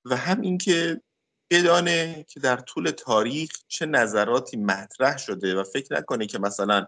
و 0.04 0.16
هم 0.16 0.40
اینکه 0.40 1.02
بدانه 1.50 2.24
که 2.28 2.40
در 2.40 2.56
طول 2.56 2.90
تاریخ 2.90 3.50
چه 3.68 3.86
نظراتی 3.86 4.56
مطرح 4.56 5.16
شده 5.16 5.60
و 5.60 5.64
فکر 5.64 5.94
نکنه 5.94 6.26
که 6.26 6.38
مثلا 6.38 6.86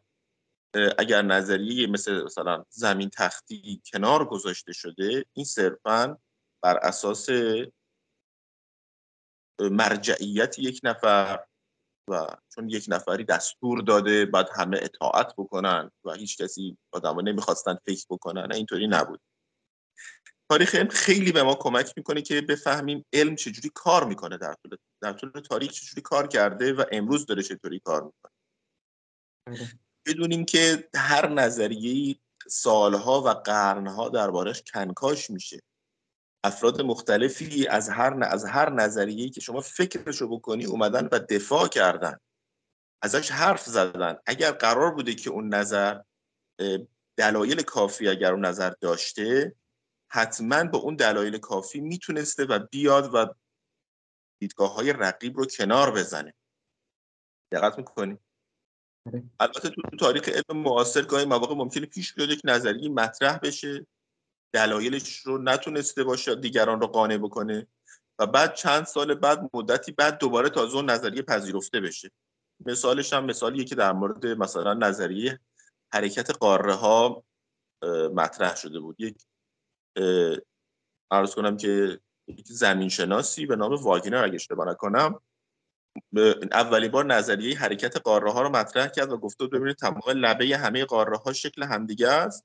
اگر 0.98 1.22
نظریه 1.22 1.86
مثل 1.86 2.24
مثلا 2.24 2.64
زمین 2.68 3.10
تختی 3.10 3.82
کنار 3.92 4.24
گذاشته 4.24 4.72
شده 4.72 5.24
این 5.32 5.44
صرفا 5.44 6.18
بر 6.62 6.76
اساس 6.76 7.28
مرجعیت 9.60 10.58
یک 10.58 10.80
نفر 10.82 11.44
و 12.08 12.26
چون 12.54 12.68
یک 12.68 12.84
نفری 12.88 13.24
دستور 13.24 13.82
داده 13.82 14.26
بعد 14.26 14.48
همه 14.54 14.78
اطاعت 14.82 15.34
بکنن 15.38 15.90
و 16.04 16.12
هیچ 16.12 16.42
کسی 16.42 16.78
آدم 16.92 17.20
نمی‌خواستن 17.20 17.78
فکر 17.86 18.06
بکنن 18.10 18.52
اینطوری 18.52 18.86
نبود. 18.86 19.20
تاریخ 20.50 20.74
علم 20.74 20.88
خیلی 20.88 21.32
به 21.32 21.42
ما 21.42 21.54
کمک 21.54 21.92
می‌کنه 21.96 22.22
که 22.22 22.40
بفهمیم 22.40 23.04
علم 23.12 23.36
چجوری 23.36 23.70
کار 23.74 24.04
می‌کنه 24.04 24.36
در 24.36 24.54
طول 24.62 24.76
در 25.02 25.12
طول 25.12 25.30
تاریخ 25.30 25.70
چجوری 25.70 26.02
کار 26.02 26.26
کرده 26.26 26.72
و 26.72 26.84
امروز 26.92 27.26
داره 27.26 27.42
چطوری 27.42 27.80
کار 27.80 28.02
می‌کنه. 28.02 28.32
بله. 29.46 29.68
بدونیم 30.06 30.44
که 30.44 30.88
هر 30.94 31.28
نظریه 31.28 32.16
سالها 32.48 33.22
و 33.22 33.28
قرنها 33.28 34.08
دربارش 34.08 34.62
کنکاش 34.62 35.30
میشه. 35.30 35.60
افراد 36.46 36.82
مختلفی 36.82 37.68
از 37.68 37.88
هر 37.88 38.24
از 38.24 38.44
هر 38.44 38.70
نظریه‌ای 38.70 39.30
که 39.30 39.40
شما 39.40 39.60
فکرشو 39.60 40.28
بکنی 40.28 40.64
اومدن 40.64 41.08
و 41.12 41.18
دفاع 41.18 41.68
کردن. 41.68 42.18
ازش 43.02 43.30
حرف 43.30 43.64
زدن. 43.64 44.16
اگر 44.26 44.50
قرار 44.50 44.94
بوده 44.94 45.14
که 45.14 45.30
اون 45.30 45.54
نظر 45.54 46.00
دلایل 47.16 47.62
کافی 47.62 48.08
اگر 48.08 48.32
اون 48.32 48.44
نظر 48.44 48.70
داشته 48.80 49.54
حتما 50.08 50.64
با 50.64 50.78
اون 50.78 50.96
دلایل 50.96 51.38
کافی 51.38 51.80
می‌تونسته 51.80 52.44
و 52.44 52.66
بیاد 52.70 53.14
و 53.14 53.34
دیدگاه 54.40 54.74
های 54.74 54.92
رقیب 54.92 55.36
رو 55.36 55.46
کنار 55.46 55.90
بزنه. 55.90 56.34
دقت 57.52 57.78
می‌کنی؟ 57.78 58.18
آره. 59.06 59.22
البته 59.40 59.68
تو 59.68 59.96
تاریخ 60.00 60.28
علم 60.28 60.62
معاصر 60.62 61.02
گاهی 61.02 61.24
مواقع 61.24 61.54
ممکنه 61.54 61.86
پیش 61.86 62.14
بیاد 62.14 62.30
یک 62.30 62.40
نظریه 62.44 62.88
مطرح 62.88 63.38
بشه. 63.38 63.86
دلایلش 64.52 65.18
رو 65.18 65.38
نتونسته 65.38 66.04
باشه 66.04 66.34
دیگران 66.34 66.80
رو 66.80 66.86
قانع 66.86 67.16
بکنه. 67.16 67.66
و 68.18 68.26
بعد 68.26 68.54
چند 68.54 68.84
سال 68.84 69.14
بعد 69.14 69.50
مدتی 69.54 69.92
بعد 69.92 70.18
دوباره 70.18 70.50
تازه 70.50 70.76
اون 70.76 70.90
نظریه 70.90 71.22
پذیرفته 71.22 71.80
بشه. 71.80 72.10
مثالش 72.66 73.12
هم 73.12 73.24
مثالیه 73.24 73.64
که 73.64 73.74
در 73.74 73.92
مورد 73.92 74.26
مثلا 74.26 74.74
نظریه 74.74 75.40
حرکت 75.92 76.30
قاره 76.30 76.74
ها 76.74 77.24
مطرح 78.14 78.56
شده 78.56 78.80
بود. 78.80 78.96
یک 78.98 79.26
عرض 81.10 81.34
کنم 81.34 81.56
که 81.56 82.00
یک 82.28 82.46
زمین 82.48 82.88
شناسی 82.88 83.46
به 83.46 83.56
نام 83.56 83.72
واگنر 83.72 84.24
اگه 84.24 84.34
اشتباه 84.34 84.68
نکنم 84.68 85.20
اولین 86.52 86.90
بار 86.90 87.04
نظریه 87.04 87.58
حرکت 87.58 87.96
قاره 87.96 88.32
ها 88.32 88.42
رو 88.42 88.48
مطرح 88.48 88.86
کرد 88.86 89.12
و 89.12 89.18
گفته 89.18 89.46
ببینید 89.46 89.76
تمام 89.76 90.02
لبه 90.06 90.56
همه 90.56 90.84
قاره 90.84 91.16
ها 91.16 91.32
شکل 91.32 91.62
همدیگه 91.62 92.08
است. 92.08 92.44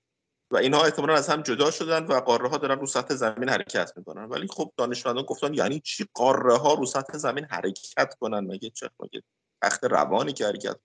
و 0.51 0.57
اینها 0.57 0.83
احتمالا 0.83 1.13
از 1.13 1.29
هم 1.29 1.41
جدا 1.41 1.71
شدن 1.71 2.05
و 2.05 2.19
قاره 2.19 2.49
ها 2.49 2.57
دارن 2.57 2.79
رو 2.79 2.87
سطح 2.87 3.15
زمین 3.15 3.49
حرکت 3.49 3.93
می‌کنن. 3.97 4.23
ولی 4.23 4.47
خب 4.47 4.73
دانشمندان 4.77 5.23
گفتن 5.23 5.53
یعنی 5.53 5.79
چی؟ 5.79 6.05
قاره 6.13 6.57
ها 6.57 6.73
رو 6.73 6.85
سطح 6.85 7.17
زمین 7.17 7.45
حرکت 7.45 8.15
کنن؟ 8.19 8.39
مگه 8.39 8.69
چه 8.69 8.89
مگه 8.99 9.23
تخت 9.63 9.83
روانی 9.83 10.33
که 10.33 10.45
حرکت 10.45 10.79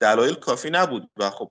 دلایل 0.00 0.34
کافی 0.34 0.70
نبود 0.70 1.10
و 1.16 1.30
خب 1.30 1.50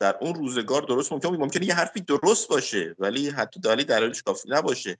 در 0.00 0.16
اون 0.20 0.34
روزگار 0.34 0.82
درست 0.82 1.12
ممکن 1.12 1.28
ممکنه 1.28 1.66
یه 1.66 1.74
حرفی 1.74 2.00
درست 2.00 2.48
باشه 2.48 2.96
ولی 2.98 3.30
حتی 3.30 3.60
دلیل 3.60 3.84
دلایلش 3.84 4.22
کافی 4.22 4.48
نباشه. 4.48 4.98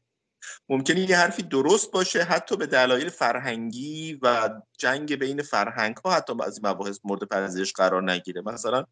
ممکنه 0.68 1.00
یه 1.00 1.16
حرفی 1.16 1.42
درست 1.42 1.90
باشه 1.90 2.22
حتی 2.22 2.56
به 2.56 2.66
دلایل 2.66 3.08
فرهنگی 3.08 4.18
و 4.22 4.50
جنگ 4.78 5.14
بین 5.14 5.42
فرهنگ 5.42 5.96
ها 5.96 6.12
حتی 6.12 6.34
بعضی 6.34 6.60
مباحث 6.64 6.98
مورد 7.04 7.24
پذیرش 7.24 7.72
قرار 7.72 8.10
نگیره. 8.10 8.42
مثلا 8.42 8.84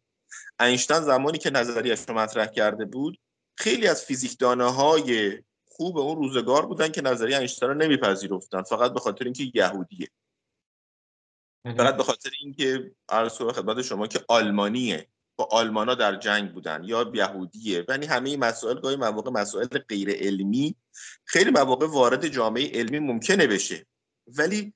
اینشتین 0.59 0.99
زمانی 0.99 1.37
که 1.37 1.49
نظریش 1.49 1.99
رو 2.07 2.15
مطرح 2.15 2.45
کرده 2.45 2.85
بود 2.85 3.19
خیلی 3.57 3.87
از 3.87 4.05
فیزیکدانه 4.05 4.71
های 4.71 5.43
خوب 5.67 5.97
اون 5.97 6.17
روزگار 6.17 6.65
بودن 6.65 6.87
که 6.87 7.01
نظریه 7.01 7.37
اینشتین 7.37 7.69
رو 7.69 7.75
نمیپذیرفتن 7.75 8.63
فقط 8.63 8.93
به 8.93 8.99
خاطر 8.99 9.25
اینکه 9.25 9.51
یهودیه. 9.53 10.07
فقط 11.65 11.97
به 11.97 12.03
خاطر 12.03 12.29
اینکه 12.41 12.91
عرض 13.09 13.37
خدمت 13.37 13.81
شما 13.81 14.07
که 14.07 14.19
آلمانیه. 14.27 15.07
با 15.37 15.47
آلمانا 15.51 15.95
در 15.95 16.15
جنگ 16.15 16.53
بودن 16.53 16.83
یا 16.83 17.11
یهودیه. 17.13 17.85
یعنی 17.89 18.05
همه 18.05 18.29
این 18.29 18.39
مسائل 18.39 18.79
گاهی 18.79 18.95
مواقع 18.95 19.31
مسائل 19.31 19.67
غیر 19.67 20.09
علمی 20.09 20.75
خیلی 21.25 21.51
مواقع 21.51 21.87
وارد 21.87 22.27
جامعه 22.27 22.79
علمی 22.79 22.99
ممکنه 22.99 23.47
بشه. 23.47 23.85
ولی 24.27 24.73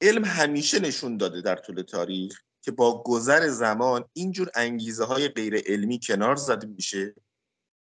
علم 0.00 0.24
همیشه 0.24 0.80
نشون 0.80 1.16
داده 1.16 1.40
در 1.40 1.56
طول 1.56 1.82
تاریخ. 1.82 2.40
که 2.62 2.70
با 2.70 3.02
گذر 3.02 3.48
زمان 3.48 4.04
اینجور 4.12 4.50
انگیزه 4.54 5.04
های 5.04 5.28
غیر 5.28 5.62
علمی 5.66 6.00
کنار 6.02 6.36
زده 6.36 6.66
میشه 6.66 7.14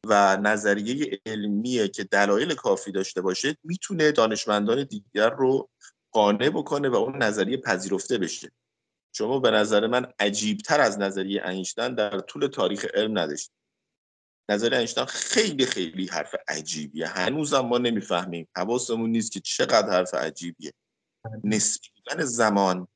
و 0.05 0.37
نظریه 0.37 1.21
علمیه 1.25 1.87
که 1.87 2.03
دلایل 2.03 2.55
کافی 2.55 2.91
داشته 2.91 3.21
باشه 3.21 3.57
می‌تونه 3.63 4.11
دانشمندان 4.11 4.83
دیگر 4.83 5.29
رو 5.29 5.69
قانع 6.11 6.49
بکنه 6.49 6.89
و 6.89 6.95
اون 6.95 7.23
نظریه 7.23 7.57
پذیرفته 7.57 8.17
بشه. 8.17 8.51
شما 9.15 9.39
به 9.39 9.51
نظر 9.51 9.87
من 9.87 10.07
عجیبتر 10.19 10.81
از 10.81 10.99
نظریه 10.99 11.47
اینشتین 11.47 11.95
در 11.95 12.19
طول 12.19 12.47
تاریخ 12.47 12.85
علم 12.93 13.19
نداشت 13.19 13.51
نظریه 14.49 14.77
اینشتین 14.77 15.05
خیلی 15.05 15.65
خیلی 15.65 16.07
حرف 16.07 16.35
عجیبیه. 16.47 17.07
هنوزم 17.07 17.59
ما 17.59 17.77
نمی‌فهمیم. 17.77 18.47
حواسمون 18.55 19.09
نیست 19.09 19.31
که 19.31 19.39
چقدر 19.39 19.89
حرف 19.89 20.13
عجیبیه. 20.13 20.73
نسبی 21.43 21.87
زمان 22.19 22.87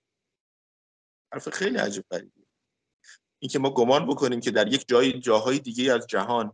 حرف 1.33 1.49
خیلی 1.49 1.77
عجیب 1.77 2.05
غریبیه. 2.11 2.45
اینکه 3.39 3.59
ما 3.59 3.69
گمان 3.69 4.07
بکنیم 4.07 4.39
که 4.39 4.51
در 4.51 4.73
یک 4.73 4.87
جای 4.87 5.19
جاهای 5.19 5.59
دیگه 5.59 5.93
از 5.93 6.07
جهان 6.07 6.53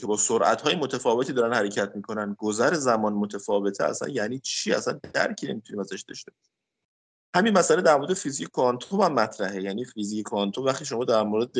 که 0.00 0.06
با 0.06 0.16
سرعت 0.16 0.60
های 0.60 0.74
متفاوتی 0.74 1.32
دارن 1.32 1.54
حرکت 1.54 1.92
می‌کنن 1.96 2.34
گذر 2.38 2.74
زمان 2.74 3.12
متفاوته 3.12 3.84
اصلا 3.84 4.08
یعنی 4.08 4.38
چی؟ 4.38 4.72
اصلا 4.72 5.00
درکی 5.12 5.46
نمی‌تونیم 5.46 5.80
ازش 5.80 6.02
داشته 6.02 6.32
همین 7.36 7.58
مسئله 7.58 7.82
در 7.82 7.96
مورد 7.96 8.14
فیزیک 8.14 8.48
کوانتوم 8.48 9.00
هم 9.00 9.12
مطرحه. 9.12 9.62
یعنی 9.62 9.84
فیزیک 9.84 10.26
کوانتوم 10.26 10.64
وقتی 10.64 10.84
شما 10.84 11.04
در 11.04 11.22
مورد 11.22 11.56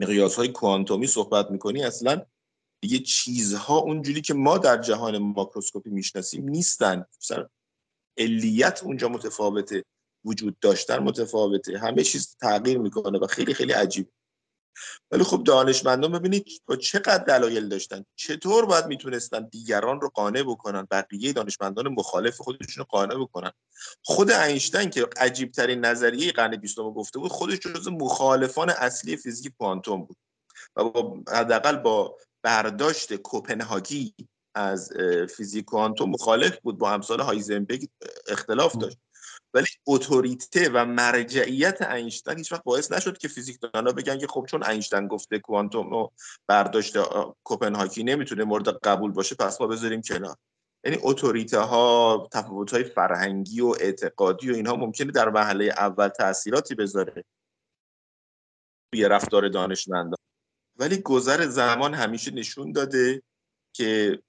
مقیاس 0.00 0.36
های 0.36 0.48
کوانتومی 0.48 1.06
صحبت 1.06 1.50
می‌کنی 1.50 1.84
اصلا 1.84 2.26
دیگه 2.82 2.98
چیزها 2.98 3.78
اونجوری 3.78 4.20
که 4.20 4.34
ما 4.34 4.58
در 4.58 4.78
جهان 4.78 5.18
ماکروسکوپی 5.18 5.90
می‌شناسیم 5.90 6.48
نیستن. 6.48 7.04
مثلا 7.20 7.48
علیت 8.18 8.82
اونجا 8.84 9.08
متفاوته. 9.08 9.84
وجود 10.24 10.58
داشتن 10.60 10.98
متفاوته. 10.98 11.78
همه 11.78 12.02
چیز 12.02 12.36
تغییر 12.40 12.78
می‌کنه 12.78 13.18
و 13.18 13.26
خیلی 13.26 13.54
خیلی 13.54 13.72
عجیب. 13.72 14.12
ولی 15.10 15.24
خب 15.24 15.44
دانشمندان 15.44 16.12
ببینید 16.12 16.62
با 16.66 16.76
چقدر 16.76 17.24
دلایل 17.24 17.68
داشتن. 17.68 18.04
چطور 18.16 18.66
باید 18.66 18.86
می‌تونستن 18.86 19.48
دیگران 19.48 20.00
رو 20.00 20.08
قانع 20.08 20.42
بکنن؟ 20.42 20.86
بقیه 20.90 21.32
دانشمندان 21.32 21.88
مخالف 21.88 22.36
خودشون 22.36 22.74
رو 22.76 22.84
قانع 22.84 23.14
بکنن. 23.14 23.50
خود 24.02 24.30
اینشتین 24.30 24.90
که 24.90 25.06
عجیب 25.16 25.52
ترین 25.52 25.84
نظریه 25.84 26.32
قرن 26.32 26.56
بیستم 26.56 26.90
گفته 26.90 27.18
بود 27.18 27.30
خودش 27.30 27.58
جز 27.58 27.88
مخالفان 27.88 28.70
اصلی 28.70 29.16
فیزیک 29.16 29.52
کوانتوم 29.58 30.04
بود. 30.04 30.16
و 30.76 30.84
با 30.84 31.22
حداقل 31.32 31.76
با 31.76 32.16
برداشت 32.42 33.14
کوپنهاگی 33.14 34.14
از 34.54 34.92
فیزیک 35.36 35.64
کوانتوم 35.64 36.10
مخالف 36.10 36.58
بود. 36.60 36.78
با 36.78 36.90
همسال 36.90 37.20
هایزنبرگ 37.20 37.88
اختلاف 38.28 38.76
داشت. 38.76 38.98
ولی 39.54 39.66
اتوریته 39.86 40.68
و 40.68 40.84
مرجعیت 40.84 41.82
اینشتین 41.82 42.38
هیچ 42.38 42.52
وقت 42.52 42.64
باعث 42.64 42.92
نشد 42.92 43.18
که 43.18 43.28
فیزیکدانا 43.28 43.92
بگن 43.92 44.18
که 44.18 44.26
خب 44.26 44.46
چون 44.48 44.64
اینشتین 44.64 45.08
گفته 45.08 45.38
کوانتوم 45.38 45.90
رو 45.90 46.12
برداشت 46.46 46.96
کوپنهاگی 47.44 48.04
نمی‌تونه 48.04 48.44
مورد 48.44 48.68
قبول 48.68 49.12
باشه 49.12 49.34
پس 49.34 49.60
ما 49.60 49.66
بذاریم 49.66 50.02
کنار. 50.02 50.36
یعنی 50.84 50.98
اتوریته 51.02 51.58
ها 51.58 52.28
تفاوت 52.32 52.72
های 52.72 52.84
فرهنگی 52.84 53.60
و 53.60 53.74
اعتقادی 53.80 54.50
و 54.50 54.54
اینها 54.54 54.76
ممکنه 54.76 55.12
در 55.12 55.28
محله 55.28 55.64
اول 55.64 56.08
تاثیراتی 56.08 56.74
بذاره 56.74 57.24
توی 58.92 59.04
رفتار 59.04 59.48
دانشمندان. 59.48 60.18
ولی 60.76 60.96
گذر 60.96 61.46
زمان 61.46 61.94
همیشه 61.94 62.30
نشون 62.30 62.72
داده 62.72 63.22
که 63.72 64.22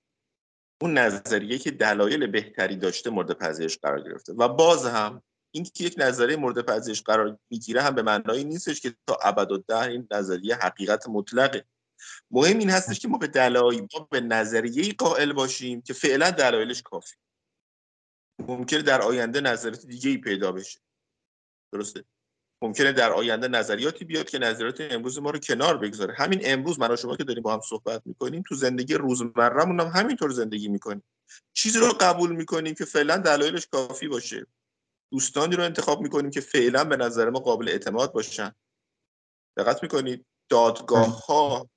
اون 0.81 0.97
نظریه 0.97 1.57
که 1.57 1.71
دلایل 1.71 2.27
بهتری 2.27 2.75
داشته 2.75 3.09
مورد 3.09 3.37
پذیرش 3.37 3.77
قرار 3.77 4.01
گرفته. 4.01 4.33
و 4.33 4.47
باز 4.47 4.85
هم 4.85 5.23
اینکه 5.51 5.83
یک 5.83 5.95
نظریه 5.97 6.35
مورد 6.35 6.65
پذیرش 6.65 7.01
قرار 7.01 7.39
می‌گیره 7.49 7.81
هم 7.81 7.95
به 7.95 8.01
معنایی 8.01 8.43
نیستش 8.43 8.81
که 8.81 8.95
تا 9.07 9.17
ابد 9.23 9.71
این 9.71 10.07
نظریه 10.11 10.55
حقیقت 10.55 11.09
مطلقه. 11.09 11.65
مهم 12.31 12.57
این 12.57 12.69
هستش 12.69 12.99
که 12.99 13.07
ما 13.07 13.17
به 13.17 13.27
دلایل 13.27 13.87
ما 13.93 14.07
به 14.11 14.21
نظریه 14.21 14.93
قائل 14.93 15.33
باشیم 15.33 15.81
که 15.81 15.93
فعلا 15.93 16.31
دلایلش 16.31 16.81
کافی 16.81 17.15
ممکنه 18.39 18.81
در 18.81 19.01
آینده 19.01 19.41
نظریات 19.41 19.85
دیگه 19.85 20.09
ای 20.09 20.17
پیدا 20.17 20.51
بشه. 20.51 20.79
درسته؟ 21.73 22.03
ممکنه 22.61 22.91
در 22.91 23.13
آینده 23.13 23.47
نظریاتی 23.47 24.05
بیاد 24.05 24.29
که 24.29 24.39
نظریات 24.39 24.81
امروز 24.81 25.19
ما 25.19 25.29
رو 25.29 25.39
کنار 25.39 25.77
بگذاره. 25.77 26.13
همین 26.13 26.41
امروز 26.43 26.79
من 26.79 26.91
و 26.91 26.95
شما 26.95 27.15
که 27.15 27.23
داریم 27.23 27.43
با 27.43 27.53
هم 27.53 27.61
صحبت 27.61 28.01
می‌کنیم 28.05 28.43
تو 28.47 28.55
زندگی 28.55 28.93
روزمرهمون 28.93 29.79
هم 29.79 29.87
همینطور 29.87 30.29
زندگی 30.29 30.67
می‌کنیم. 30.67 31.03
چیزی 31.53 31.79
رو 31.79 31.87
قبول 31.99 32.35
می‌کنیم 32.35 32.73
که 32.73 32.85
فعلا 32.85 33.17
دلایلش 33.17 33.67
کافی 33.67 34.07
باشه. 34.07 34.47
دوستانی 35.11 35.55
رو 35.55 35.63
انتخاب 35.63 36.01
می‌کنیم 36.01 36.31
که 36.31 36.41
فعلا 36.41 36.83
به 36.83 36.97
نظر 36.97 37.29
ما 37.29 37.39
قابل 37.39 37.69
اعتماد 37.69 38.13
باشن. 38.13 38.51
دقت 39.57 39.83
می‌کنید؟ 39.83 40.25
دادگاه 40.49 41.25
ها 41.25 41.69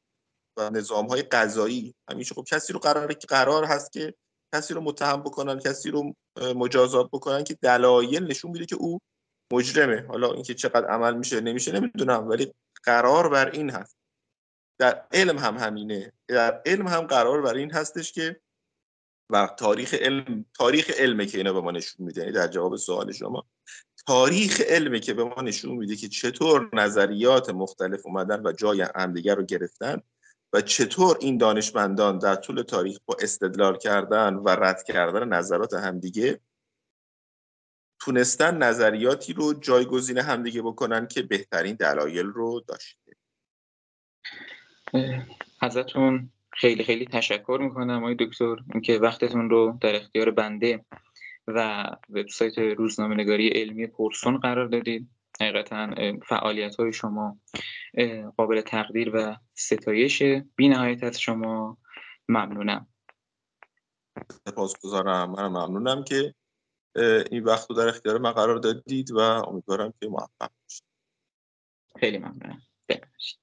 و 0.57 0.71
نظام 0.71 1.07
های 1.07 1.23
قضایی. 1.23 1.95
همیشه 2.11 2.35
خب 2.35 2.45
کسی 2.49 2.73
رو 2.73 2.79
قرار 2.79 3.13
قرار 3.13 3.65
هست 3.65 3.93
که 3.93 4.15
کسی 4.55 4.75
رو 4.75 4.81
متهم 4.81 5.21
بکنن 5.21 5.59
کسی 5.59 5.91
رو 5.91 6.15
مجازات 6.57 7.11
بکنن 7.13 7.45
که 7.45 7.55
دلایل 7.55 8.25
نشون 8.25 8.51
میده 8.51 8.67
که 8.67 8.77
او 8.77 8.99
مجرمه. 9.53 10.07
حالا 10.09 10.33
اینکه 10.33 10.55
چقدر 10.55 10.87
عمل 10.87 11.17
میشه 11.17 11.41
نمیشه 11.41 11.73
نمی‌دونم 11.73 12.29
ولی 12.29 12.55
قرار 12.85 13.29
بر 13.29 13.51
این 13.51 13.71
هست. 13.71 13.99
در 14.79 15.05
علم 15.13 15.39
هم 15.39 15.57
همینه. 15.57 16.13
در 16.29 16.63
علم 16.67 16.89
هم 16.89 17.01
قرار 17.01 17.43
بر 17.43 17.55
این 17.55 17.73
هستش 17.73 18.13
که 18.13 18.41
و 19.31 19.49
تاریخ 19.59 19.95
علم 19.95 20.45
تاریخ 20.55 20.91
علمه 20.91 21.27
که 21.27 21.39
اینا 21.39 21.53
به 21.53 21.61
ما 21.61 21.71
نشون 21.71 22.07
میده. 22.07 22.21
یعنی 22.21 22.33
در 22.33 22.49
جواب 22.49 22.77
سوال 22.77 23.13
شما 23.13 23.47
تاریخ 24.07 24.61
علمه 24.61 25.01
که 25.01 25.15
به 25.15 25.25
ما 25.25 25.43
نشون 25.43 25.77
میده 25.77 25.97
که 25.97 26.09
چطور 26.09 26.71
نظریات 26.73 27.51
مختلف 27.51 28.07
اومدن 28.07 28.47
و 28.47 28.53
جای 28.53 28.87
همدیگر 28.97 29.35
رو 29.35 29.45
گرفتن 29.45 30.03
و 30.53 30.61
چطور 30.61 31.19
این 31.21 31.39
دانشمندان 31.39 32.19
در 32.19 32.35
طول 32.35 32.63
تاریخ 32.63 32.99
با 33.07 33.17
استدلال 33.21 33.79
کردن 33.79 34.35
و 34.35 34.49
رد 34.49 34.83
کردن 34.83 35.29
نظرات 35.29 35.75
همدیگه 35.75 36.41
تونستن 38.01 38.57
نظریاتی 38.63 39.33
رو 39.33 39.55
جایگزین 39.55 40.19
همدیگه 40.19 40.63
بکنن 40.63 41.07
که 41.07 41.23
بهترین 41.23 41.75
دلایل 41.75 42.27
رو 42.27 42.61
داشته. 42.61 43.13
ازتون 45.61 46.31
خیلی 46.53 46.85
خیلی 46.85 47.05
تشکر 47.05 47.59
می‌کنم 47.63 47.99
آقای 47.99 48.17
دکتر. 48.19 48.57
اینکه 48.73 48.99
وقتتون 48.99 49.51
رو 49.51 49.79
در 49.81 49.97
اختیار 49.97 50.31
بنده 50.31 50.85
و 51.47 51.87
وبسایت 52.11 52.59
روزنامه 52.59 53.15
نگاری 53.15 53.49
علمی 53.49 53.87
پرسون 53.87 54.39
قرار 54.39 54.67
دادید. 54.67 55.09
حقیقتا 55.41 55.91
فعالیت 56.27 56.77
های 56.77 56.93
شما 56.93 57.39
قابل 58.37 58.61
تقدیر 58.61 59.11
و 59.15 59.37
ستایش 59.55 60.23
بی 60.57 60.69
نهایت 60.69 61.03
از 61.05 61.21
شما 61.21 61.79
ممنونم. 62.29 62.87
سپاسگزارم. 64.49 65.31
من 65.31 65.49
ممنونم 65.49 66.05
که 66.05 66.35
این 67.31 67.45
وقت 67.45 67.71
رو 67.71 67.77
در 67.77 67.89
اختیار 67.89 68.19
من 68.19 68.33
قرار 68.33 68.59
دادید 68.59 69.11
و 69.11 69.19
امیدوارم 69.19 69.93
که 70.01 70.09
موفق 70.09 70.51
باشید. 70.63 70.85
خیلی 72.01 72.19
ممنونم. 72.19 72.63
ببخشید. 72.89 73.38